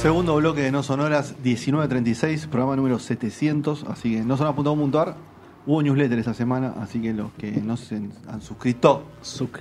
Segundo 0.00 0.34
bloque 0.36 0.62
de 0.62 0.72
No 0.72 0.82
Sonoras 0.82 1.34
1936, 1.44 2.46
programa 2.46 2.76
número 2.76 2.98
700. 2.98 3.84
Así 3.84 4.14
que 4.14 4.20
no 4.22 4.36
sonoras.com.ar. 4.36 5.14
Hubo 5.66 5.82
newsletter 5.82 6.18
esta 6.18 6.32
semana, 6.32 6.72
así 6.80 7.02
que 7.02 7.12
los 7.12 7.32
que 7.32 7.52
no 7.60 7.76
se 7.76 7.96
han 7.96 8.40
suscrito 8.40 9.04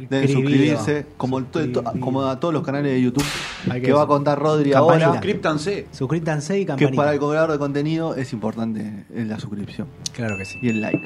deben 0.09 0.29
suscribirse, 0.29 1.05
como, 1.17 1.43
to- 1.43 1.69
to- 1.73 1.83
como 1.99 2.23
a 2.23 2.39
todos 2.39 2.53
los 2.53 2.63
canales 2.63 2.93
de 2.93 3.01
YouTube 3.01 3.25
Hay 3.69 3.81
que, 3.81 3.87
que 3.87 3.91
va 3.93 3.99
a 3.99 4.03
eso. 4.03 4.07
contar 4.07 4.39
Rodri 4.39 4.71
Campanita. 4.71 5.05
ahora. 5.07 5.17
Suscríptanse. 5.19 5.87
Suscríptanse 5.91 6.57
y 6.57 6.61
Que 6.61 6.67
campanita. 6.67 6.95
para 6.95 7.13
el 7.13 7.19
creador 7.19 7.51
de 7.51 7.59
contenido 7.59 8.15
es 8.15 8.31
importante 8.31 9.05
eh, 9.13 9.25
la 9.27 9.37
suscripción 9.41 9.89
Claro 10.13 10.37
que 10.37 10.45
sí. 10.45 10.57
y 10.61 10.69
el 10.69 10.79
like. 10.79 11.05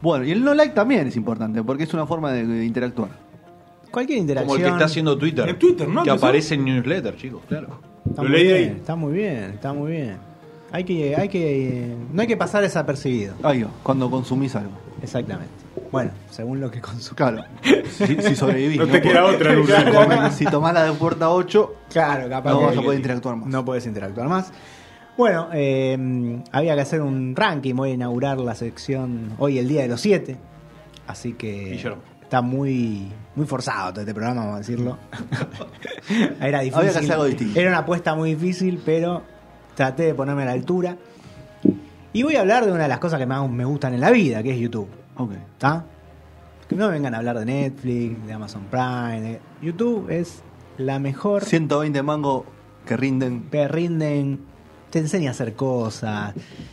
Bueno, 0.00 0.24
y 0.24 0.30
el 0.30 0.42
no 0.42 0.54
like 0.54 0.72
también 0.74 1.06
es 1.06 1.14
importante 1.16 1.62
porque 1.62 1.84
es 1.84 1.92
una 1.92 2.06
forma 2.06 2.32
de, 2.32 2.46
de 2.46 2.64
interactuar. 2.64 3.10
Cualquier 3.90 4.18
interacción. 4.18 4.48
Como 4.48 4.56
el 4.58 4.64
que 4.64 4.70
está 4.76 4.86
haciendo 4.86 5.18
Twitter. 5.18 5.46
En 5.46 5.58
Twitter, 5.58 5.86
¿no? 5.86 6.02
Que 6.04 6.08
Empezó. 6.08 6.26
aparece 6.26 6.54
en 6.54 6.64
newsletter, 6.64 7.16
chicos, 7.18 7.42
claro. 7.46 7.89
Está 8.08 8.22
Lo 8.22 8.28
muy 8.28 8.38
leí 8.38 8.46
bien, 8.46 8.56
ahí. 8.56 8.76
Está 8.76 8.96
muy 8.96 9.12
bien, 9.12 9.38
está 9.54 9.72
muy 9.72 9.92
bien. 9.92 10.16
Hay 10.72 10.84
que, 10.84 11.16
hay 11.16 11.28
que, 11.28 11.96
no 12.12 12.22
hay 12.22 12.28
que 12.28 12.36
pasar 12.36 12.62
desapercibido. 12.62 13.34
Ahí 13.42 13.62
va, 13.62 13.70
cuando 13.82 14.10
consumís 14.10 14.54
algo. 14.54 14.72
Exactamente. 15.02 15.52
Bueno, 15.90 16.12
según 16.30 16.60
lo 16.60 16.70
que 16.70 16.80
consumo. 16.80 17.16
Claro, 17.16 17.44
si, 17.90 18.16
si 18.22 18.36
sobrevivís. 18.36 18.78
No 18.80 18.86
te 18.86 19.00
queda 19.00 19.24
otra, 19.24 19.52
Luz. 19.52 19.70
Si 20.32 20.44
tomás 20.44 20.74
la 20.74 20.84
de 20.84 20.92
puerta 20.92 21.30
8, 21.30 21.74
Claro, 21.90 22.28
capaz 22.28 22.50
no 22.50 22.60
vas 22.62 22.76
a 22.76 22.82
poder 22.82 22.98
interactuar 22.98 23.36
más. 23.36 23.48
No 23.48 23.64
puedes 23.64 23.86
interactuar 23.86 24.28
más. 24.28 24.52
Bueno, 25.16 25.48
eh, 25.52 26.40
había 26.52 26.74
que 26.76 26.80
hacer 26.80 27.02
un 27.02 27.34
ranking. 27.34 27.74
Voy 27.74 27.90
a 27.90 27.94
inaugurar 27.94 28.38
la 28.38 28.54
sección 28.54 29.32
hoy, 29.38 29.58
el 29.58 29.68
día 29.68 29.82
de 29.82 29.88
los 29.88 30.00
siete. 30.00 30.36
Así 31.06 31.32
que 31.32 31.70
Guillermo. 31.72 32.02
Está 32.30 32.42
muy, 32.42 33.08
muy 33.34 33.44
forzado 33.44 33.90
todo 33.90 34.02
este 34.02 34.14
programa, 34.14 34.42
vamos 34.42 34.54
a 34.54 34.58
decirlo. 34.58 34.96
Era 36.40 36.60
difícil. 36.60 36.78
Había 36.80 36.92
que 36.92 36.98
hacer 36.98 37.12
algo 37.12 37.24
distinto. 37.24 37.58
Era 37.58 37.70
una 37.70 37.78
apuesta 37.78 38.14
muy 38.14 38.34
difícil, 38.36 38.80
pero 38.84 39.22
traté 39.74 40.04
de 40.04 40.14
ponerme 40.14 40.42
a 40.42 40.46
la 40.46 40.52
altura. 40.52 40.96
Y 42.12 42.22
voy 42.22 42.36
a 42.36 42.40
hablar 42.42 42.66
de 42.66 42.72
una 42.72 42.84
de 42.84 42.88
las 42.88 43.00
cosas 43.00 43.18
que 43.18 43.26
más 43.26 43.48
me 43.50 43.64
gustan 43.64 43.94
en 43.94 44.00
la 44.00 44.10
vida, 44.12 44.44
que 44.44 44.52
es 44.52 44.60
YouTube. 44.60 44.88
Ok. 45.16 45.32
¿Está? 45.32 45.84
Que 46.68 46.76
no 46.76 46.86
me 46.86 46.92
vengan 46.92 47.14
a 47.14 47.18
hablar 47.18 47.36
de 47.40 47.44
Netflix, 47.46 48.24
de 48.26 48.32
Amazon 48.32 48.62
Prime. 48.70 49.20
de- 49.20 49.40
YouTube 49.60 50.08
es 50.08 50.40
la 50.78 51.00
mejor 51.00 51.44
120 51.44 52.00
mangos 52.04 52.44
que 52.86 52.96
rinden. 52.96 53.50
te 53.50 53.66
rinden, 53.66 54.38
te 54.90 55.00
enseña 55.00 55.30
a 55.30 55.32
hacer 55.32 55.54
cosas, 55.54 56.32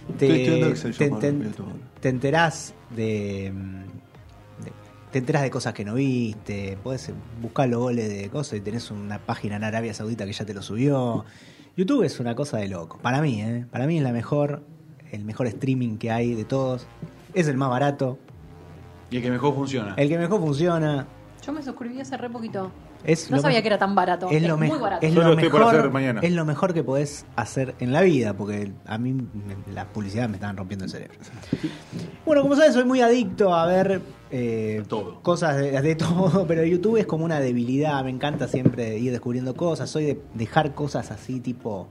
Estoy 0.09 0.29
estudiando 0.31 0.67
te, 0.67 0.71
Excel 0.73 0.95
te, 0.97 1.09
te- 1.09 1.51
te 1.99 2.09
enterás 2.09 2.73
de- 2.95 3.51
te 5.11 5.19
enterás 5.19 5.41
de 5.43 5.49
cosas 5.49 5.73
que 5.73 5.85
no 5.85 5.93
viste, 5.95 6.77
podés 6.83 7.11
buscar 7.41 7.69
los 7.69 7.79
goles 7.79 8.09
de 8.09 8.29
cosas 8.29 8.59
y 8.59 8.61
tenés 8.61 8.91
una 8.91 9.19
página 9.19 9.55
en 9.55 9.63
Arabia 9.63 9.93
Saudita 9.93 10.25
que 10.25 10.33
ya 10.33 10.45
te 10.45 10.53
lo 10.53 10.61
subió. 10.61 11.25
YouTube 11.77 12.03
es 12.03 12.19
una 12.19 12.35
cosa 12.35 12.57
de 12.57 12.67
loco, 12.67 12.97
para 13.01 13.21
mí, 13.21 13.41
¿eh? 13.41 13.65
para 13.71 13.85
mí 13.87 13.97
es 13.97 14.03
la 14.03 14.11
mejor, 14.11 14.63
el 15.11 15.23
mejor 15.23 15.47
streaming 15.47 15.97
que 15.97 16.11
hay 16.11 16.33
de 16.33 16.43
todos, 16.43 16.87
es 17.33 17.47
el 17.47 17.55
más 17.55 17.69
barato, 17.69 18.17
Y 19.11 19.17
el 19.17 19.21
que 19.23 19.29
mejor 19.31 19.53
funciona. 19.55 19.93
el 19.95 20.09
que 20.09 20.17
mejor 20.17 20.39
funciona, 20.41 21.07
Yo 21.45 21.53
me 21.53 21.61
suscribí 21.61 22.01
hace 22.01 22.17
re 22.17 22.29
poquito. 22.31 22.71
es 23.05 23.29
No 23.31 23.39
sabía 23.39 23.61
que 23.61 23.67
era 23.67 23.77
tan 23.77 23.93
barato. 23.95 24.27
es 24.29 24.41
Es, 24.41 24.47
lo, 24.49 24.57
muy 24.57 24.67
mejor 24.67 24.81
barato. 24.81 25.05
es 25.05 25.13
lo 25.13 25.35
mejor 25.35 25.63
hacer 25.63 25.89
mañana. 25.91 26.19
es 26.23 26.31
lo 26.33 26.43
mejor 26.45 26.73
que 26.73 26.83
podés 26.83 27.25
hacer 27.35 27.75
en 27.79 27.93
la 27.93 28.01
vida 28.01 28.33
porque 28.33 28.73
a 28.87 28.97
mí 28.97 29.13
me- 29.13 29.73
las 29.73 29.85
publicidades 29.85 30.29
me 30.31 30.35
estaban 30.37 30.57
rompiendo 30.57 30.83
el 30.85 30.91
cerebro 30.91 31.15
bueno 32.25 32.41
como 32.41 32.55
sabes 32.55 32.73
soy 32.73 32.83
muy 32.85 32.99
adicto 33.01 33.53
a 33.53 33.65
ver 33.67 34.01
eh, 34.31 34.83
Todo. 34.87 35.21
cosas 35.21 35.57
de, 35.57 35.81
de 35.81 35.95
todo 35.95 36.45
pero 36.47 36.63
YouTube 36.63 36.97
es 36.97 37.05
como 37.05 37.25
una 37.25 37.39
debilidad 37.39 38.03
me 38.03 38.09
encanta 38.09 38.47
siempre 38.47 38.97
ir 38.97 39.11
descubriendo 39.11 39.55
cosas 39.55 39.89
soy 39.89 40.05
de 40.05 40.21
dejar 40.33 40.73
cosas 40.73 41.11
así 41.11 41.39
tipo 41.39 41.87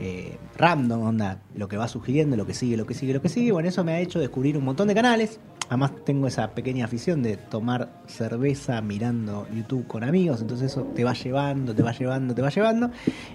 eh, 0.00 0.38
random, 0.56 1.02
onda, 1.02 1.42
lo 1.56 1.66
que 1.66 1.76
va 1.76 1.88
sugiriendo, 1.88 2.36
lo 2.36 2.46
que 2.46 2.54
sigue, 2.54 2.76
lo 2.76 2.86
que 2.86 2.94
sigue, 2.94 3.12
lo 3.12 3.20
que 3.20 3.28
sigue. 3.28 3.50
Bueno, 3.50 3.68
eso 3.68 3.82
me 3.82 3.92
ha 3.92 4.00
hecho 4.00 4.20
descubrir 4.20 4.56
un 4.56 4.64
montón 4.64 4.86
de 4.86 4.94
canales. 4.94 5.40
Además 5.68 5.92
tengo 6.04 6.26
esa 6.26 6.48
pequeña 6.52 6.86
afición 6.86 7.22
de 7.22 7.36
tomar 7.36 7.90
cerveza 8.06 8.80
mirando 8.80 9.46
YouTube 9.54 9.86
con 9.86 10.02
amigos, 10.02 10.40
entonces 10.40 10.70
eso 10.72 10.82
te 10.94 11.04
va 11.04 11.12
llevando, 11.12 11.74
te 11.74 11.82
va 11.82 11.92
llevando, 11.92 12.34
te 12.34 12.40
va 12.40 12.48
llevando. 12.48 12.90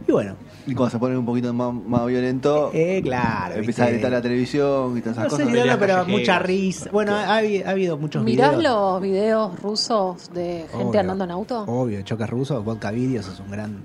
Y 0.08 0.12
bueno, 0.12 0.36
Y 0.66 0.74
cuando 0.74 0.90
se 0.92 1.00
pone 1.00 1.16
un 1.16 1.26
poquito 1.26 1.54
más, 1.54 1.72
más 1.74 2.06
violento, 2.08 2.72
eh, 2.74 3.02
claro. 3.04 3.56
empieza 3.56 3.86
a 3.86 3.90
gritar 3.92 4.12
la 4.12 4.22
televisión 4.22 4.98
y 4.98 5.02
todas 5.02 5.18
esas 5.18 5.32
No 5.32 5.38
sé 5.38 5.44
cosas. 5.44 5.58
darlo, 5.58 5.80
pero 5.80 6.06
mucha 6.08 6.40
risa. 6.40 6.90
Bueno, 6.92 7.14
ha, 7.16 7.40
habi- 7.40 7.64
ha 7.64 7.70
habido 7.70 7.98
muchos 7.98 8.24
¿Mirás 8.24 8.58
videos. 8.58 8.64
los 8.74 9.02
videos 9.02 9.60
rusos 9.62 10.32
de 10.34 10.66
gente 10.72 10.84
Obvio. 10.86 11.00
andando 11.02 11.24
en 11.26 11.32
auto? 11.32 11.62
Obvio, 11.68 12.02
Choques 12.02 12.30
Rusos, 12.30 12.66
Vodka 12.66 12.90
Videos 12.92 13.28
es 13.28 13.40
un 13.40 13.52
gran 13.52 13.78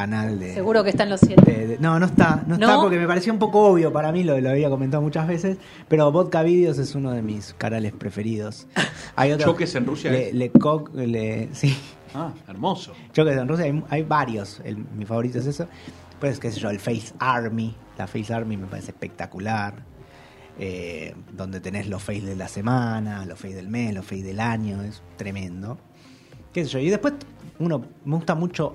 canal 0.00 0.38
de... 0.38 0.54
Seguro 0.54 0.84
que 0.84 0.90
está 0.90 1.02
en 1.02 1.10
los 1.10 1.20
siete. 1.20 1.50
de- 1.50 1.66
de- 1.66 1.78
no, 1.78 1.98
no 1.98 2.06
está, 2.06 2.42
no, 2.46 2.54
está 2.54 2.66
¿No? 2.74 2.80
porque 2.82 2.98
me 2.98 3.06
pareció 3.06 3.32
un 3.32 3.38
poco 3.40 3.60
obvio 3.66 3.92
para 3.92 4.12
mí, 4.12 4.22
lo, 4.22 4.40
lo 4.40 4.50
había 4.50 4.70
comentado 4.70 5.02
muchas 5.02 5.26
veces, 5.26 5.58
pero 5.88 6.12
Vodka 6.12 6.42
Videos 6.42 6.78
es 6.78 6.94
uno 6.94 7.10
de 7.10 7.22
mis 7.22 7.52
canales 7.54 7.92
preferidos. 7.92 8.66
Hay 9.16 9.32
otro, 9.32 9.46
Choques 9.52 9.74
en 9.74 9.86
Rusia 9.86 10.10
Le, 10.12 10.28
es- 10.28 10.34
Le 10.34 10.50
Coq, 10.50 10.94
le- 10.94 11.48
sí, 11.52 11.76
Ah, 12.14 12.32
hermoso. 12.46 12.92
Choques 13.12 13.36
en 13.36 13.48
Rusia, 13.48 13.64
hay, 13.66 13.84
hay 13.90 14.02
varios, 14.02 14.60
el- 14.64 14.78
mi 14.96 15.04
favorito 15.04 15.38
es 15.40 15.46
eso. 15.46 15.66
Pues 16.20 16.38
qué 16.38 16.50
sé 16.50 16.58
yo, 16.60 16.70
el 16.70 16.78
Face 16.80 17.12
Army, 17.18 17.74
la 17.98 18.06
Face 18.06 18.32
Army 18.32 18.56
me 18.56 18.66
parece 18.66 18.92
espectacular. 18.92 19.74
eh, 20.60 21.14
donde 21.36 21.60
tenés 21.60 21.86
los 21.88 22.02
face 22.02 22.22
de 22.22 22.34
la 22.34 22.48
semana, 22.48 23.24
los 23.26 23.38
face 23.38 23.54
del 23.54 23.68
mes, 23.68 23.94
los 23.94 24.04
face 24.04 24.22
del 24.24 24.40
año, 24.40 24.82
es 24.82 25.02
tremendo. 25.16 25.78
¿Qué 26.52 26.64
sé 26.64 26.70
yo? 26.70 26.78
Y 26.80 26.90
después 26.90 27.14
uno 27.60 27.84
me 28.04 28.16
gusta 28.16 28.34
mucho, 28.34 28.74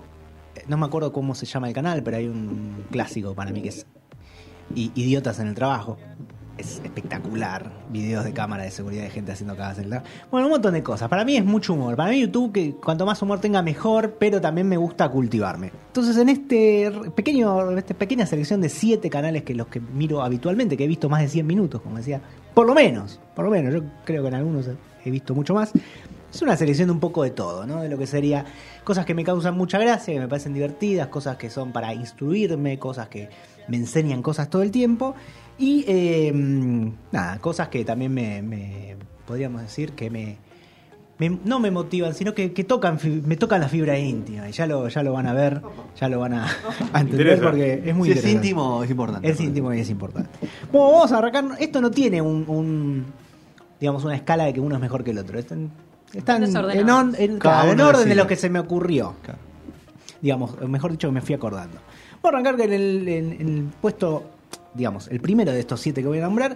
no 0.68 0.78
me 0.78 0.86
acuerdo 0.86 1.12
cómo 1.12 1.36
se 1.36 1.46
llama 1.46 1.68
el 1.68 1.74
canal, 1.74 2.04
pero 2.04 2.18
hay 2.18 2.28
un 2.28 2.86
clásico 2.92 3.34
para 3.34 3.52
mí 3.52 3.62
que 3.62 3.70
es 3.70 3.86
Idiotas 4.76 5.40
en 5.40 5.48
el 5.48 5.56
trabajo. 5.56 5.98
Es 6.58 6.82
espectacular. 6.84 7.72
Videos 7.90 8.24
de 8.24 8.32
cámara 8.34 8.64
de 8.64 8.72
seguridad 8.72 9.04
de 9.04 9.10
gente 9.10 9.32
haciendo 9.32 9.56
cagadas 9.56 9.80
en 9.80 9.86
el 9.86 9.90
trabajo. 9.90 10.12
Bueno, 10.32 10.48
un 10.48 10.52
montón 10.54 10.74
de 10.74 10.84
cosas. 10.84 11.10
Para 11.10 11.26
mí 11.26 11.36
es 11.36 11.44
mucho 11.44 11.74
humor. 11.74 11.96
Para 11.96 12.12
mí 12.12 12.22
YouTube, 12.22 12.52
que 12.52 12.76
cuanto 12.76 13.06
más 13.06 13.22
humor 13.22 13.40
tenga, 13.40 13.62
mejor, 13.62 14.18
pero 14.20 14.40
también 14.40 14.68
me 14.68 14.78
gusta 14.78 15.10
cultivarme. 15.10 15.72
Entonces, 15.88 16.16
en 16.18 16.30
este 16.30 16.92
pequeño, 17.16 17.72
esta 17.78 17.94
pequeña 17.94 18.26
selección 18.26 18.62
de 18.62 18.70
siete 18.70 19.10
canales 19.10 19.44
que 19.44 19.56
los 19.56 19.68
que 19.68 19.80
miro 19.80 20.22
habitualmente, 20.22 20.78
que 20.78 20.84
he 20.86 20.88
visto 20.88 21.10
más 21.10 21.22
de 21.22 21.28
100 21.28 21.46
minutos, 21.46 21.82
como 21.82 21.98
decía, 21.98 22.22
por 22.54 22.68
lo 22.68 22.76
menos, 22.76 23.20
por 23.36 23.46
lo 23.46 23.52
menos, 23.52 23.74
yo 23.74 23.82
creo 24.06 24.22
que 24.22 24.28
en 24.28 24.36
algunos 24.36 24.70
he 25.04 25.12
visto 25.12 25.34
mucho 25.34 25.54
más. 25.56 25.74
Es 26.34 26.42
una 26.42 26.56
selección 26.58 26.88
de 26.88 26.94
un 26.94 27.00
poco 27.00 27.24
de 27.24 27.30
todo, 27.32 27.66
¿no? 27.68 27.82
De 27.82 27.90
lo 27.90 27.98
que 27.98 28.08
sería 28.08 28.44
cosas 28.84 29.06
que 29.06 29.14
me 29.14 29.24
causan 29.24 29.56
mucha 29.56 29.78
gracia, 29.78 30.14
que 30.14 30.20
me 30.20 30.28
parecen 30.28 30.54
divertidas, 30.54 31.08
cosas 31.08 31.38
que 31.38 31.50
son 31.50 31.72
para 31.72 31.94
instruirme, 31.94 32.80
cosas 32.80 33.08
que 33.08 33.30
me 33.68 33.78
enseñan 33.78 34.22
cosas 34.24 34.50
todo 34.50 34.64
el 34.64 34.72
tiempo. 34.72 35.14
Y 35.60 35.86
eh, 35.88 36.32
nada, 37.12 37.38
cosas 37.40 37.68
que 37.68 37.86
también 37.86 38.14
me, 38.14 38.42
me- 38.42 38.96
podríamos 39.28 39.62
decir 39.62 39.92
que 39.92 40.10
me, 40.10 40.38
me- 41.20 41.38
no 41.46 41.60
me 41.60 41.70
motivan, 41.70 42.16
sino 42.16 42.34
que, 42.34 42.52
que 42.52 42.64
tocan 42.64 42.98
me 43.26 43.38
tocan 43.38 43.62
la 43.62 43.70
fibra 43.70 44.00
íntima. 44.00 44.50
Y 44.50 44.54
ya 44.54 44.66
lo, 44.66 44.88
ya 44.88 45.04
lo 45.04 45.14
van 45.14 45.28
a 45.28 45.34
ver, 45.34 45.62
ya 46.02 46.10
lo 46.10 46.20
van 46.20 46.34
a, 46.34 46.46
a 46.94 47.00
entender 47.02 47.28
Interesa. 47.28 47.44
porque 47.44 47.84
es 47.86 47.96
muy 47.96 48.12
si 48.12 48.18
es 48.18 48.26
íntimo, 48.26 48.84
es 48.84 48.90
importante. 48.90 49.30
Es 49.30 49.40
íntimo 49.40 49.72
y 49.72 49.80
es 49.82 49.90
importante. 49.92 50.32
Bueno, 50.72 50.92
vamos 50.94 51.12
a 51.12 51.20
arrancar. 51.20 51.46
Esto 51.60 51.80
no 51.80 51.92
tiene 51.92 52.22
un, 52.24 52.44
un, 52.50 53.06
digamos, 53.80 54.04
una 54.04 54.16
escala 54.16 54.46
de 54.46 54.54
que 54.54 54.60
uno 54.60 54.74
es 54.74 54.82
mejor 54.82 55.04
que 55.04 55.12
el 55.12 55.20
otro. 55.20 55.38
Están, 55.38 55.70
están 56.14 56.44
en, 56.44 56.90
on- 56.90 57.16
en- 57.18 57.40
Cada 57.40 57.62
claro, 57.62 57.68
en 57.70 57.80
uno 57.82 57.88
orden 57.90 58.10
de 58.10 58.16
lo 58.16 58.28
que 58.28 58.36
se 58.36 58.50
me 58.50 58.60
ocurrió. 58.60 59.16
Claro. 59.24 59.40
Digamos, 60.22 60.60
mejor 60.68 60.92
dicho, 60.92 61.08
que 61.08 61.12
me 61.14 61.22
fui 61.22 61.36
acordando. 61.36 61.78
Voy 62.22 62.30
a 62.30 62.34
arrancar 62.34 62.56
con 62.58 62.72
el, 62.72 63.08
en- 63.08 63.34
en 63.34 63.48
el 63.58 63.64
puesto, 63.82 64.24
digamos, 64.74 65.08
el 65.10 65.20
primero 65.20 65.52
de 65.52 65.60
estos 65.60 65.82
siete 65.82 66.02
que 66.02 66.08
voy 66.08 66.20
a 66.20 66.24
nombrar, 66.24 66.56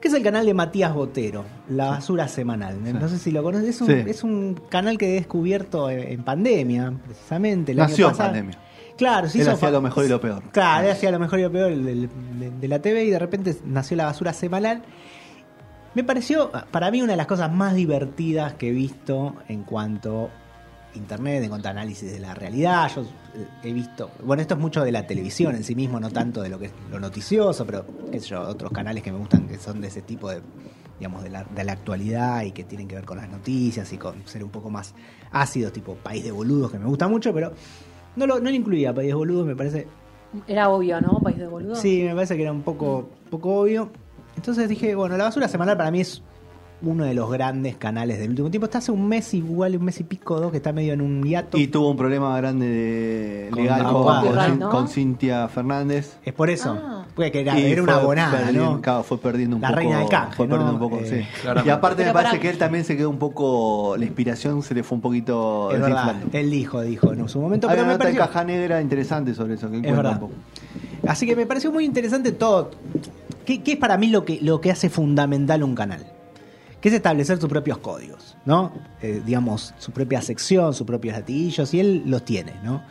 que 0.00 0.06
es 0.08 0.14
el 0.14 0.22
canal 0.22 0.46
de 0.46 0.54
Matías 0.54 0.94
Botero, 0.94 1.44
La 1.68 1.90
Basura 1.90 2.28
Semanal. 2.28 2.76
No 3.00 3.08
sé 3.08 3.18
si 3.18 3.32
lo 3.32 3.42
conoces. 3.42 3.68
Es 3.70 3.80
un, 3.80 3.86
Sí. 3.88 3.92
es 4.06 4.22
un 4.22 4.60
canal 4.68 4.96
que 4.96 5.08
he 5.10 5.12
descubierto 5.14 5.90
en, 5.90 6.22
pandemia, 6.22 6.92
precisamente. 7.04 7.72
El 7.72 7.78
Nació 7.78 8.06
año 8.06 8.12
pasado. 8.16 8.28
pandemia. 8.30 8.58
Claro, 8.96 9.28
se 9.28 9.38
Él 9.38 9.42
hizo 9.42 9.52
hacía 9.52 9.70
lo 9.70 9.80
mejor 9.80 10.04
y 10.04 10.08
lo 10.08 10.20
peor. 10.20 10.42
Claro, 10.52 10.86
él 10.86 10.92
hacía 10.92 11.10
lo 11.10 11.18
mejor 11.18 11.38
y 11.40 11.42
lo 11.42 11.50
peor 11.52 11.74
de, 11.74 12.08
de 12.60 12.68
la 12.68 12.80
TV 12.80 13.04
y 13.04 13.10
de 13.10 13.18
repente 13.18 13.56
nació 13.64 13.96
la 13.96 14.06
basura 14.06 14.32
semanal. 14.32 14.82
Me 15.98 16.04
pareció, 16.04 16.52
para 16.70 16.92
mí, 16.92 17.02
una 17.02 17.14
de 17.14 17.16
las 17.16 17.26
cosas 17.26 17.52
más 17.52 17.74
divertidas 17.74 18.54
que 18.54 18.68
he 18.68 18.70
visto 18.70 19.34
en 19.48 19.64
cuanto 19.64 20.30
internet, 20.94 21.42
en 21.42 21.48
cuanto 21.48 21.66
a 21.66 21.72
análisis 21.72 22.12
de 22.12 22.20
la 22.20 22.36
realidad. 22.36 22.88
Yo 22.94 23.02
eh, 23.02 23.48
he 23.64 23.72
visto, 23.72 24.08
bueno, 24.22 24.40
esto 24.40 24.54
es 24.54 24.60
mucho 24.60 24.84
de 24.84 24.92
la 24.92 25.08
televisión 25.08 25.56
en 25.56 25.64
sí 25.64 25.74
mismo, 25.74 25.98
no 25.98 26.08
tanto 26.10 26.40
de 26.40 26.50
lo 26.50 26.60
que 26.60 26.66
es 26.66 26.72
lo 26.92 27.00
noticioso, 27.00 27.66
pero 27.66 27.84
qué 28.12 28.20
sé 28.20 28.28
yo, 28.28 28.42
otros 28.42 28.70
canales 28.70 29.02
que 29.02 29.10
me 29.10 29.18
gustan 29.18 29.48
que 29.48 29.58
son 29.58 29.80
de 29.80 29.88
ese 29.88 30.02
tipo 30.02 30.30
de, 30.30 30.40
digamos, 31.00 31.24
de 31.24 31.30
la, 31.30 31.42
de 31.42 31.64
la 31.64 31.72
actualidad 31.72 32.44
y 32.44 32.52
que 32.52 32.62
tienen 32.62 32.86
que 32.86 32.94
ver 32.94 33.04
con 33.04 33.16
las 33.16 33.28
noticias 33.28 33.92
y 33.92 33.98
con 33.98 34.24
ser 34.24 34.44
un 34.44 34.50
poco 34.50 34.70
más 34.70 34.94
ácidos, 35.32 35.72
tipo 35.72 35.96
País 35.96 36.22
de 36.22 36.30
Boludos, 36.30 36.70
que 36.70 36.78
me 36.78 36.86
gusta 36.86 37.08
mucho, 37.08 37.34
pero 37.34 37.52
no 38.14 38.24
lo, 38.24 38.36
no 38.38 38.50
lo 38.50 38.54
incluía 38.54 38.94
País 38.94 39.08
de 39.08 39.14
Boludos, 39.14 39.48
me 39.48 39.56
parece 39.56 39.88
Era 40.46 40.68
obvio, 40.68 41.00
¿no? 41.00 41.20
País 41.20 41.38
de 41.38 41.48
boludo. 41.48 41.74
Sí, 41.74 42.04
me 42.04 42.14
parece 42.14 42.36
que 42.36 42.42
era 42.42 42.52
un 42.52 42.62
poco, 42.62 43.10
poco 43.30 43.62
obvio. 43.62 43.90
Entonces 44.38 44.68
dije, 44.68 44.94
bueno, 44.94 45.16
La 45.16 45.24
Basura 45.24 45.48
Semanal 45.48 45.76
para 45.76 45.90
mí 45.90 46.00
es 46.00 46.22
uno 46.80 47.04
de 47.04 47.12
los 47.12 47.28
grandes 47.28 47.74
canales 47.76 48.20
del 48.20 48.30
último 48.30 48.50
tiempo. 48.50 48.66
Está 48.66 48.78
hace 48.78 48.92
un 48.92 49.08
mes 49.08 49.34
igual, 49.34 49.76
un 49.76 49.84
mes 49.84 49.98
y 49.98 50.04
pico, 50.04 50.38
dos, 50.38 50.52
que 50.52 50.58
está 50.58 50.72
medio 50.72 50.92
en 50.92 51.00
un 51.00 51.24
hiato. 51.24 51.58
Y 51.58 51.66
tuvo 51.66 51.90
un 51.90 51.96
problema 51.96 52.36
grande 52.36 52.68
de 52.68 53.48
Con 53.50 53.62
legal 53.64 53.82
la 53.82 54.68
con, 54.70 54.86
Cintia 54.86 55.48
Fernández. 55.48 56.16
Es 56.24 56.32
por 56.32 56.50
eso. 56.50 56.78
Ah. 56.80 57.04
Porque 57.16 57.32
que 57.32 57.72
era, 57.72 57.82
una 57.82 57.96
abonada, 57.96 58.38
perdiendo- 58.38 58.74
¿no? 58.74 58.80
claro, 58.80 59.02
fue 59.02 59.18
perdiendo 59.18 59.56
un 59.56 59.62
La 59.62 59.68
poco. 59.70 59.80
reina 59.80 59.98
del 59.98 60.08
canje, 60.08 60.36
Fue 60.36 60.46
perdiendo 60.46 60.72
un 60.74 60.78
poco, 60.78 60.98
Eh, 61.00 61.04
sí. 61.24 61.40
claramente. 61.42 61.68
Y 61.68 61.72
aparte 61.72 61.96
Pero 61.96 62.08
me 62.10 62.12
parece 62.14 62.38
que 62.38 62.48
él 62.48 62.58
también 62.58 62.84
se 62.84 62.96
quedó 62.96 63.10
un 63.10 63.18
poco. 63.18 63.96
La 63.98 64.04
inspiración 64.04 64.62
se 64.62 64.72
le 64.72 64.84
fue 64.84 64.94
un 64.94 65.02
poquito. 65.02 65.72
Es 65.72 65.80
verdad, 65.80 66.14
él 66.32 66.48
dijo, 66.48 66.80
dijo 66.80 67.12
en 67.12 67.28
su 67.28 67.40
momento, 67.40 67.66
Hay 67.68 67.72
pero 67.72 67.82
una 67.82 67.88
me 67.88 67.98
nota 67.98 68.04
de 68.08 68.14
pareció... 68.14 68.32
caja 68.32 68.44
negra 68.44 68.80
interesante 68.80 69.34
sobre 69.34 69.54
eso. 69.54 69.68
Que 69.68 69.78
Es 69.78 69.82
cuenta 69.82 69.96
verdad. 69.96 70.12
un 70.12 70.20
poco. 70.20 70.32
Así 71.08 71.26
que 71.26 71.34
me 71.34 71.46
pareció 71.46 71.72
muy 71.72 71.84
interesante 71.84 72.30
todo. 72.30 72.70
¿Qué, 73.48 73.62
qué 73.62 73.72
es 73.72 73.78
para 73.78 73.96
mí 73.96 74.08
lo 74.08 74.26
que, 74.26 74.38
lo 74.42 74.60
que 74.60 74.70
hace 74.70 74.90
fundamental 74.90 75.62
un 75.62 75.74
canal? 75.74 76.04
Que 76.82 76.90
es 76.90 76.94
establecer 76.94 77.38
sus 77.38 77.48
propios 77.48 77.78
códigos, 77.78 78.36
¿no? 78.44 78.70
Eh, 79.00 79.22
digamos, 79.24 79.72
su 79.78 79.90
propia 79.90 80.20
sección, 80.20 80.74
sus 80.74 80.86
propios 80.86 81.16
latiguillos, 81.16 81.72
y 81.72 81.80
él 81.80 82.02
los 82.04 82.26
tiene, 82.26 82.52
¿no? 82.62 82.82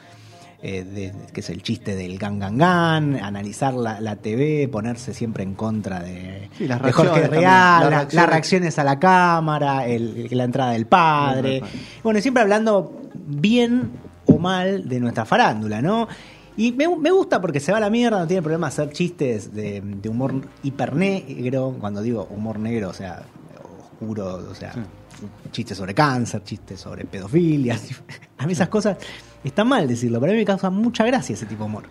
Eh, 0.64 0.84
de- 0.84 1.14
que 1.32 1.42
es 1.42 1.50
el 1.52 1.62
chiste 1.62 1.96
del 1.96 2.18
gan 2.18 2.40
gan 2.40 2.58
gan, 2.58 3.16
analizar 3.24 3.76
la, 3.76 4.02
la 4.02 4.16
TV, 4.16 4.68
ponerse 4.68 5.14
siempre 5.14 5.44
en 5.44 5.54
contra 5.54 6.00
de, 6.00 6.50
Sí, 6.58 6.68
las 6.68 6.82
de 6.82 6.92
Jorge 6.92 7.22
también, 7.22 7.42
Real, 7.42 7.44
las 7.44 7.84
la- 7.84 7.90
reacciones. 7.90 8.14
las 8.16 8.30
reacciones 8.30 8.80
a 8.80 8.84
la 8.84 8.98
cámara, 9.00 9.86
el- 9.86 10.28
la 10.32 10.44
entrada 10.44 10.72
del 10.72 10.88
padre. 10.88 11.62
Bueno, 12.04 12.20
siempre 12.22 12.42
hablando 12.42 13.04
bien 13.14 13.92
o 14.26 14.40
mal 14.40 14.90
de 14.90 15.00
nuestra 15.00 15.24
farándula, 15.26 15.84
¿no? 15.84 16.08
Y 16.58 16.72
me, 16.72 16.88
me 16.98 17.12
gusta 17.12 17.40
porque 17.40 17.60
se 17.60 17.72
va 17.72 17.78
a 17.78 17.82
la 17.82 17.90
mierda, 17.90 18.20
no 18.20 18.28
tiene 18.28 18.42
problema 18.42 18.68
hacer 18.68 18.90
chistes 18.92 19.54
de, 19.54 19.80
de 19.82 20.10
humor 20.10 20.42
hipernegro. 20.64 21.76
Cuando 21.80 22.02
digo 22.02 22.28
humor 22.32 22.58
negro, 22.60 22.90
o 22.90 22.94
sea, 22.94 23.22
oscuro, 23.80 24.44
o 24.50 24.56
sea, 24.56 24.74
chistes 25.52 25.78
sobre 25.78 25.94
cáncer, 25.94 26.44
chistes 26.44 26.80
sobre 26.80 27.06
pedofilia. 27.06 27.78
A 28.40 28.48
mí 28.48 28.54
esas 28.54 28.70
cosas 28.70 28.98
está 29.44 29.64
mal 29.64 29.88
decirlo, 29.88 30.20
pero 30.20 30.32
a 30.32 30.34
mí 30.34 30.40
me 30.40 30.46
causa 30.46 30.70
mucha 30.70 31.04
gracia 31.06 31.34
ese 31.34 31.46
tipo 31.46 31.64
de 31.64 31.70
humor. 31.70 31.84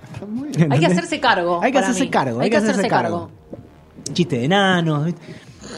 Hay 0.70 0.78
que 0.78 0.86
hacerse 0.86 1.18
cargo. 1.18 1.60
Hay 1.62 1.72
que 1.72 1.78
hacerse 1.78 2.02
mí. 2.02 2.10
cargo, 2.10 2.40
hay 2.40 2.50
que 2.50 2.56
hacerse 2.56 2.88
cargo. 2.88 3.30
Chiste 4.12 4.38
de 4.38 4.44
enanos. 4.44 5.06
¿viste? 5.06 5.20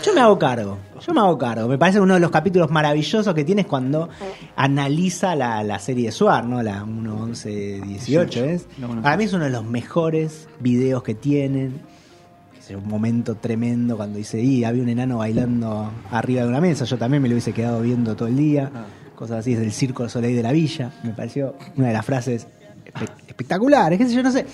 Yo 0.04 0.14
me 0.14 0.20
hago 0.20 0.38
cargo, 0.38 0.78
yo 1.06 1.14
me 1.14 1.20
hago 1.20 1.36
cargo. 1.38 1.68
Me 1.68 1.78
parece 1.78 2.00
uno 2.00 2.14
de 2.14 2.20
los 2.20 2.30
capítulos 2.30 2.70
maravillosos 2.70 3.34
que 3.34 3.44
tienes 3.44 3.66
cuando 3.66 4.08
analiza 4.56 5.34
la, 5.34 5.62
la 5.62 5.78
serie 5.78 6.06
de 6.06 6.12
Suar, 6.12 6.44
¿no? 6.44 6.62
La 6.62 6.84
1, 6.84 7.14
11, 7.22 7.80
18, 7.84 8.44
¿es? 8.44 8.66
La 8.80 8.86
1, 8.88 9.02
Para 9.02 9.16
mí 9.16 9.24
es 9.24 9.32
uno 9.32 9.44
de 9.44 9.50
los 9.50 9.64
mejores 9.64 10.48
videos 10.60 11.02
que 11.02 11.14
tienen. 11.14 11.80
Es 12.58 12.70
un 12.74 12.86
momento 12.86 13.34
tremendo 13.36 13.96
cuando 13.96 14.18
dice, 14.18 14.40
y 14.40 14.64
había 14.64 14.82
un 14.82 14.88
enano 14.90 15.18
bailando 15.18 15.90
arriba 16.10 16.42
de 16.42 16.48
una 16.48 16.60
mesa. 16.60 16.84
Yo 16.84 16.98
también 16.98 17.22
me 17.22 17.28
lo 17.28 17.34
hubiese 17.34 17.52
quedado 17.52 17.80
viendo 17.80 18.14
todo 18.14 18.28
el 18.28 18.36
día. 18.36 18.70
Cosas 19.14 19.38
así, 19.38 19.54
es 19.54 19.58
del 19.60 19.72
Circo 19.72 20.08
Soleil 20.08 20.36
de 20.36 20.42
la 20.42 20.52
Villa. 20.52 20.92
Me 21.02 21.10
pareció 21.10 21.54
una 21.76 21.88
de 21.88 21.92
las 21.94 22.04
frases 22.04 22.46
espe- 22.84 23.08
espectaculares. 23.26 23.98
¿Qué 23.98 24.06
sé 24.06 24.14
yo? 24.14 24.22
No 24.22 24.30
sé. 24.30 24.44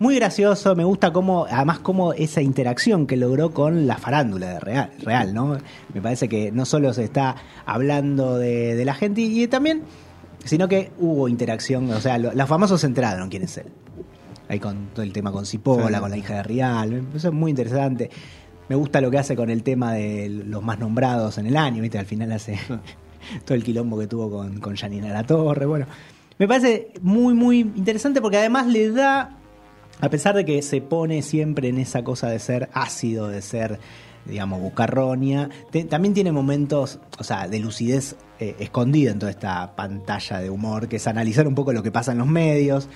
Muy 0.00 0.16
gracioso, 0.16 0.74
me 0.74 0.82
gusta 0.84 1.12
cómo, 1.12 1.46
además 1.48 1.78
cómo 1.80 2.14
esa 2.14 2.40
interacción 2.40 3.06
que 3.06 3.16
logró 3.18 3.50
con 3.52 3.86
la 3.86 3.96
farándula 3.98 4.48
de 4.54 4.58
real, 4.60 4.90
real, 5.02 5.34
¿no? 5.34 5.58
Me 5.92 6.00
parece 6.00 6.26
que 6.26 6.50
no 6.50 6.64
solo 6.64 6.92
se 6.94 7.04
está 7.04 7.36
hablando 7.66 8.38
de, 8.38 8.74
de 8.76 8.84
la 8.86 8.94
gente 8.94 9.20
y, 9.20 9.46
también, 9.46 9.82
sino 10.42 10.68
que 10.68 10.90
hubo 10.98 11.28
interacción, 11.28 11.90
o 11.90 12.00
sea, 12.00 12.16
lo- 12.16 12.32
los 12.32 12.48
famosos 12.48 12.80
se 12.80 12.86
enteraron 12.86 13.28
quién 13.28 13.42
es 13.42 13.58
él. 13.58 13.66
Ahí 14.48 14.58
con 14.58 14.86
todo 14.94 15.02
el 15.02 15.12
tema 15.12 15.30
con 15.32 15.44
Cipolla, 15.44 15.96
Sí. 15.96 16.00
con 16.00 16.10
la 16.10 16.16
hija 16.16 16.34
de 16.36 16.42
Real, 16.44 17.02
eso 17.14 17.28
es 17.28 17.34
muy 17.34 17.50
interesante. 17.50 18.08
Me 18.70 18.76
gusta 18.76 19.02
lo 19.02 19.10
que 19.10 19.18
hace 19.18 19.36
con 19.36 19.50
el 19.50 19.62
tema 19.62 19.92
de 19.92 20.30
los 20.30 20.62
más 20.62 20.78
nombrados 20.78 21.36
en 21.36 21.46
el 21.46 21.58
año, 21.58 21.82
¿viste? 21.82 21.98
Al 21.98 22.06
final 22.06 22.32
hace 22.32 22.58
todo 23.44 23.54
el 23.54 23.62
quilombo 23.62 23.98
que 23.98 24.06
tuvo 24.06 24.30
con, 24.30 24.60
con 24.60 24.76
Janina 24.76 25.08
La 25.12 25.24
Torre. 25.24 25.66
Bueno, 25.66 25.84
me 26.38 26.48
parece 26.48 26.92
muy, 27.02 27.34
muy 27.34 27.58
interesante 27.60 28.22
porque 28.22 28.38
además 28.38 28.66
le 28.66 28.90
da, 28.92 29.36
a 30.00 30.08
pesar 30.10 30.34
de 30.36 30.44
que 30.44 30.62
se 30.62 30.80
pone 30.80 31.22
siempre 31.22 31.68
en 31.68 31.78
esa 31.78 32.02
cosa 32.04 32.28
de 32.28 32.38
ser 32.38 32.68
ácido, 32.72 33.28
de 33.28 33.42
ser, 33.42 33.78
digamos, 34.26 34.60
bucarronia, 34.60 35.48
también 35.88 36.14
tiene 36.14 36.32
momentos, 36.32 36.98
o 37.18 37.24
sea, 37.24 37.48
de 37.48 37.58
lucidez 37.60 38.16
eh, 38.38 38.56
escondida 38.58 39.10
en 39.10 39.18
toda 39.18 39.30
esta 39.30 39.74
pantalla 39.76 40.38
de 40.38 40.50
humor, 40.50 40.88
que 40.88 40.96
es 40.96 41.06
analizar 41.06 41.46
un 41.46 41.54
poco 41.54 41.72
lo 41.72 41.82
que 41.82 41.92
pasa 41.92 42.12
en 42.12 42.18
los 42.18 42.26
medios. 42.26 42.88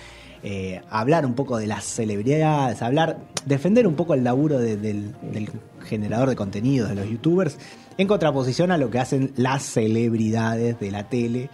eh, 0.47 0.83
hablar 0.91 1.25
un 1.25 1.33
poco 1.33 1.56
de 1.56 1.67
las 1.67 1.85
celebridades, 1.85 2.83
hablar, 2.83 3.17
defender 3.47 3.87
un 3.87 3.95
poco 3.95 4.12
el 4.12 4.25
laburo 4.25 4.59
de- 4.59 4.77
del, 4.77 5.15
del 5.23 5.49
generador 5.87 6.29
de 6.29 6.37
contenidos, 6.37 6.91
de 6.91 6.97
los 6.97 7.09
youtubers, 7.09 7.56
en 7.97 8.06
contraposición 8.06 8.71
a 8.71 8.77
lo 8.77 8.91
que 8.91 8.99
hacen 8.99 9.33
las 9.37 9.62
celebridades 9.62 10.79
de 10.79 10.91
la 10.91 11.09
tele, 11.09 11.49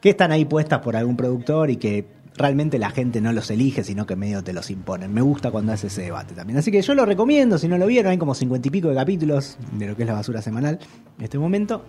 que 0.00 0.10
están 0.10 0.30
ahí 0.30 0.44
puestas 0.44 0.78
por 0.82 0.94
algún 0.94 1.16
productor 1.16 1.70
y 1.70 1.78
que 1.78 2.06
realmente 2.38 2.78
la 2.78 2.90
gente 2.90 3.20
no 3.20 3.32
los 3.32 3.50
elige, 3.50 3.84
sino 3.84 4.06
que 4.06 4.16
medio 4.16 4.42
te 4.42 4.52
los 4.52 4.70
imponen. 4.70 5.12
Me 5.12 5.20
gusta 5.20 5.50
cuando 5.50 5.72
hace 5.72 5.88
ese 5.88 6.02
debate 6.02 6.34
también. 6.34 6.58
Así 6.58 6.70
que 6.70 6.80
yo 6.80 6.94
lo 6.94 7.04
recomiendo, 7.04 7.58
si 7.58 7.68
no 7.68 7.76
lo 7.76 7.86
vieron, 7.86 8.10
hay 8.12 8.18
como 8.18 8.34
cincuenta 8.34 8.68
y 8.68 8.70
pico 8.70 8.88
de 8.88 8.94
capítulos 8.94 9.58
de 9.72 9.88
lo 9.88 9.96
que 9.96 10.02
es 10.04 10.08
la 10.08 10.14
basura 10.14 10.40
semanal 10.40 10.78
en 11.18 11.24
este 11.24 11.38
momento. 11.38 11.82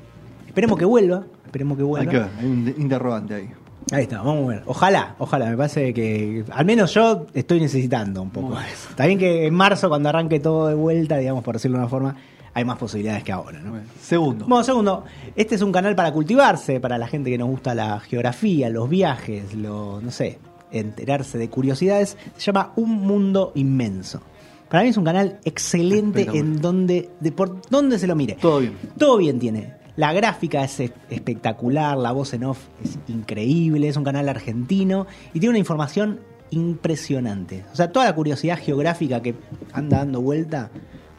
Esperemos 0.47 0.77
que 0.77 0.85
vuelva, 0.85 1.23
esperemos 1.45 1.77
que 1.77 1.83
Hay 1.83 1.87
vuelva. 1.87 2.11
que 2.11 2.17
ver, 2.19 2.27
hay 2.39 2.45
un 2.45 2.73
interrogante 2.77 3.33
ahí. 3.35 3.49
Ahí 3.91 4.03
está, 4.03 4.17
vamos 4.21 4.45
a 4.45 4.47
ver. 4.55 4.63
Ojalá, 4.65 5.15
ojalá, 5.19 5.49
me 5.49 5.57
parece 5.57 5.93
que 5.93 6.43
al 6.51 6.65
menos 6.65 6.93
yo 6.93 7.25
estoy 7.33 7.59
necesitando 7.59 8.21
un 8.21 8.29
poco 8.29 8.53
eso. 8.59 8.89
Está 8.89 9.05
bien 9.05 9.17
que 9.17 9.47
en 9.47 9.53
marzo, 9.53 9.89
cuando 9.89 10.09
arranque 10.09 10.39
todo 10.39 10.67
de 10.67 10.75
vuelta, 10.75 11.17
digamos, 11.17 11.43
por 11.43 11.55
decirlo 11.55 11.77
de 11.77 11.83
una 11.83 11.89
forma, 11.89 12.15
hay 12.53 12.65
más 12.65 12.77
posibilidades 12.77 13.23
que 13.23 13.31
ahora, 13.31 13.59
¿no? 13.59 13.71
Bueno, 13.71 13.85
Segundo. 14.01 14.45
Bueno, 14.47 14.63
segundo, 14.63 15.03
este 15.35 15.55
es 15.55 15.61
un 15.61 15.71
canal 15.71 15.95
para 15.95 16.11
cultivarse, 16.11 16.79
para 16.79 16.97
la 16.97 17.07
gente 17.07 17.29
que 17.29 17.37
nos 17.37 17.49
gusta 17.49 17.73
la 17.75 17.99
geografía, 17.99 18.69
los 18.69 18.89
viajes, 18.89 19.53
lo, 19.53 20.01
no 20.01 20.11
sé, 20.11 20.39
enterarse 20.71 21.37
de 21.37 21.49
curiosidades. 21.49 22.17
Se 22.37 22.45
llama 22.45 22.73
Un 22.75 22.91
Mundo 23.01 23.51
Inmenso. 23.55 24.21
Para 24.69 24.83
mí 24.83 24.89
es 24.89 24.97
un 24.97 25.03
canal 25.05 25.39
excelente 25.45 26.27
en 26.33 26.61
donde, 26.61 27.09
de 27.19 27.31
por 27.31 27.61
donde 27.69 27.97
se 27.97 28.05
lo 28.05 28.15
mire. 28.15 28.37
Todo 28.39 28.59
bien. 28.59 28.73
Todo 28.97 29.17
bien 29.17 29.39
tiene. 29.39 29.73
La 29.95 30.13
gráfica 30.13 30.63
es- 30.63 30.79
espectacular, 31.09 31.97
la 31.97 32.11
voz 32.11 32.33
en 32.33 32.43
off 32.45 32.59
es 32.83 32.97
increíble, 33.07 33.87
es 33.87 33.97
un 33.97 34.03
canal 34.03 34.29
argentino 34.29 35.07
y 35.33 35.39
tiene 35.39 35.49
una 35.49 35.59
información 35.59 36.19
impresionante. 36.51 37.65
O 37.71 37.75
sea, 37.75 37.91
toda 37.91 38.05
la 38.05 38.15
curiosidad 38.15 38.57
geográfica 38.59 39.21
que 39.21 39.35
anda 39.73 39.97
dando 39.97 40.21
vuelta, 40.21 40.69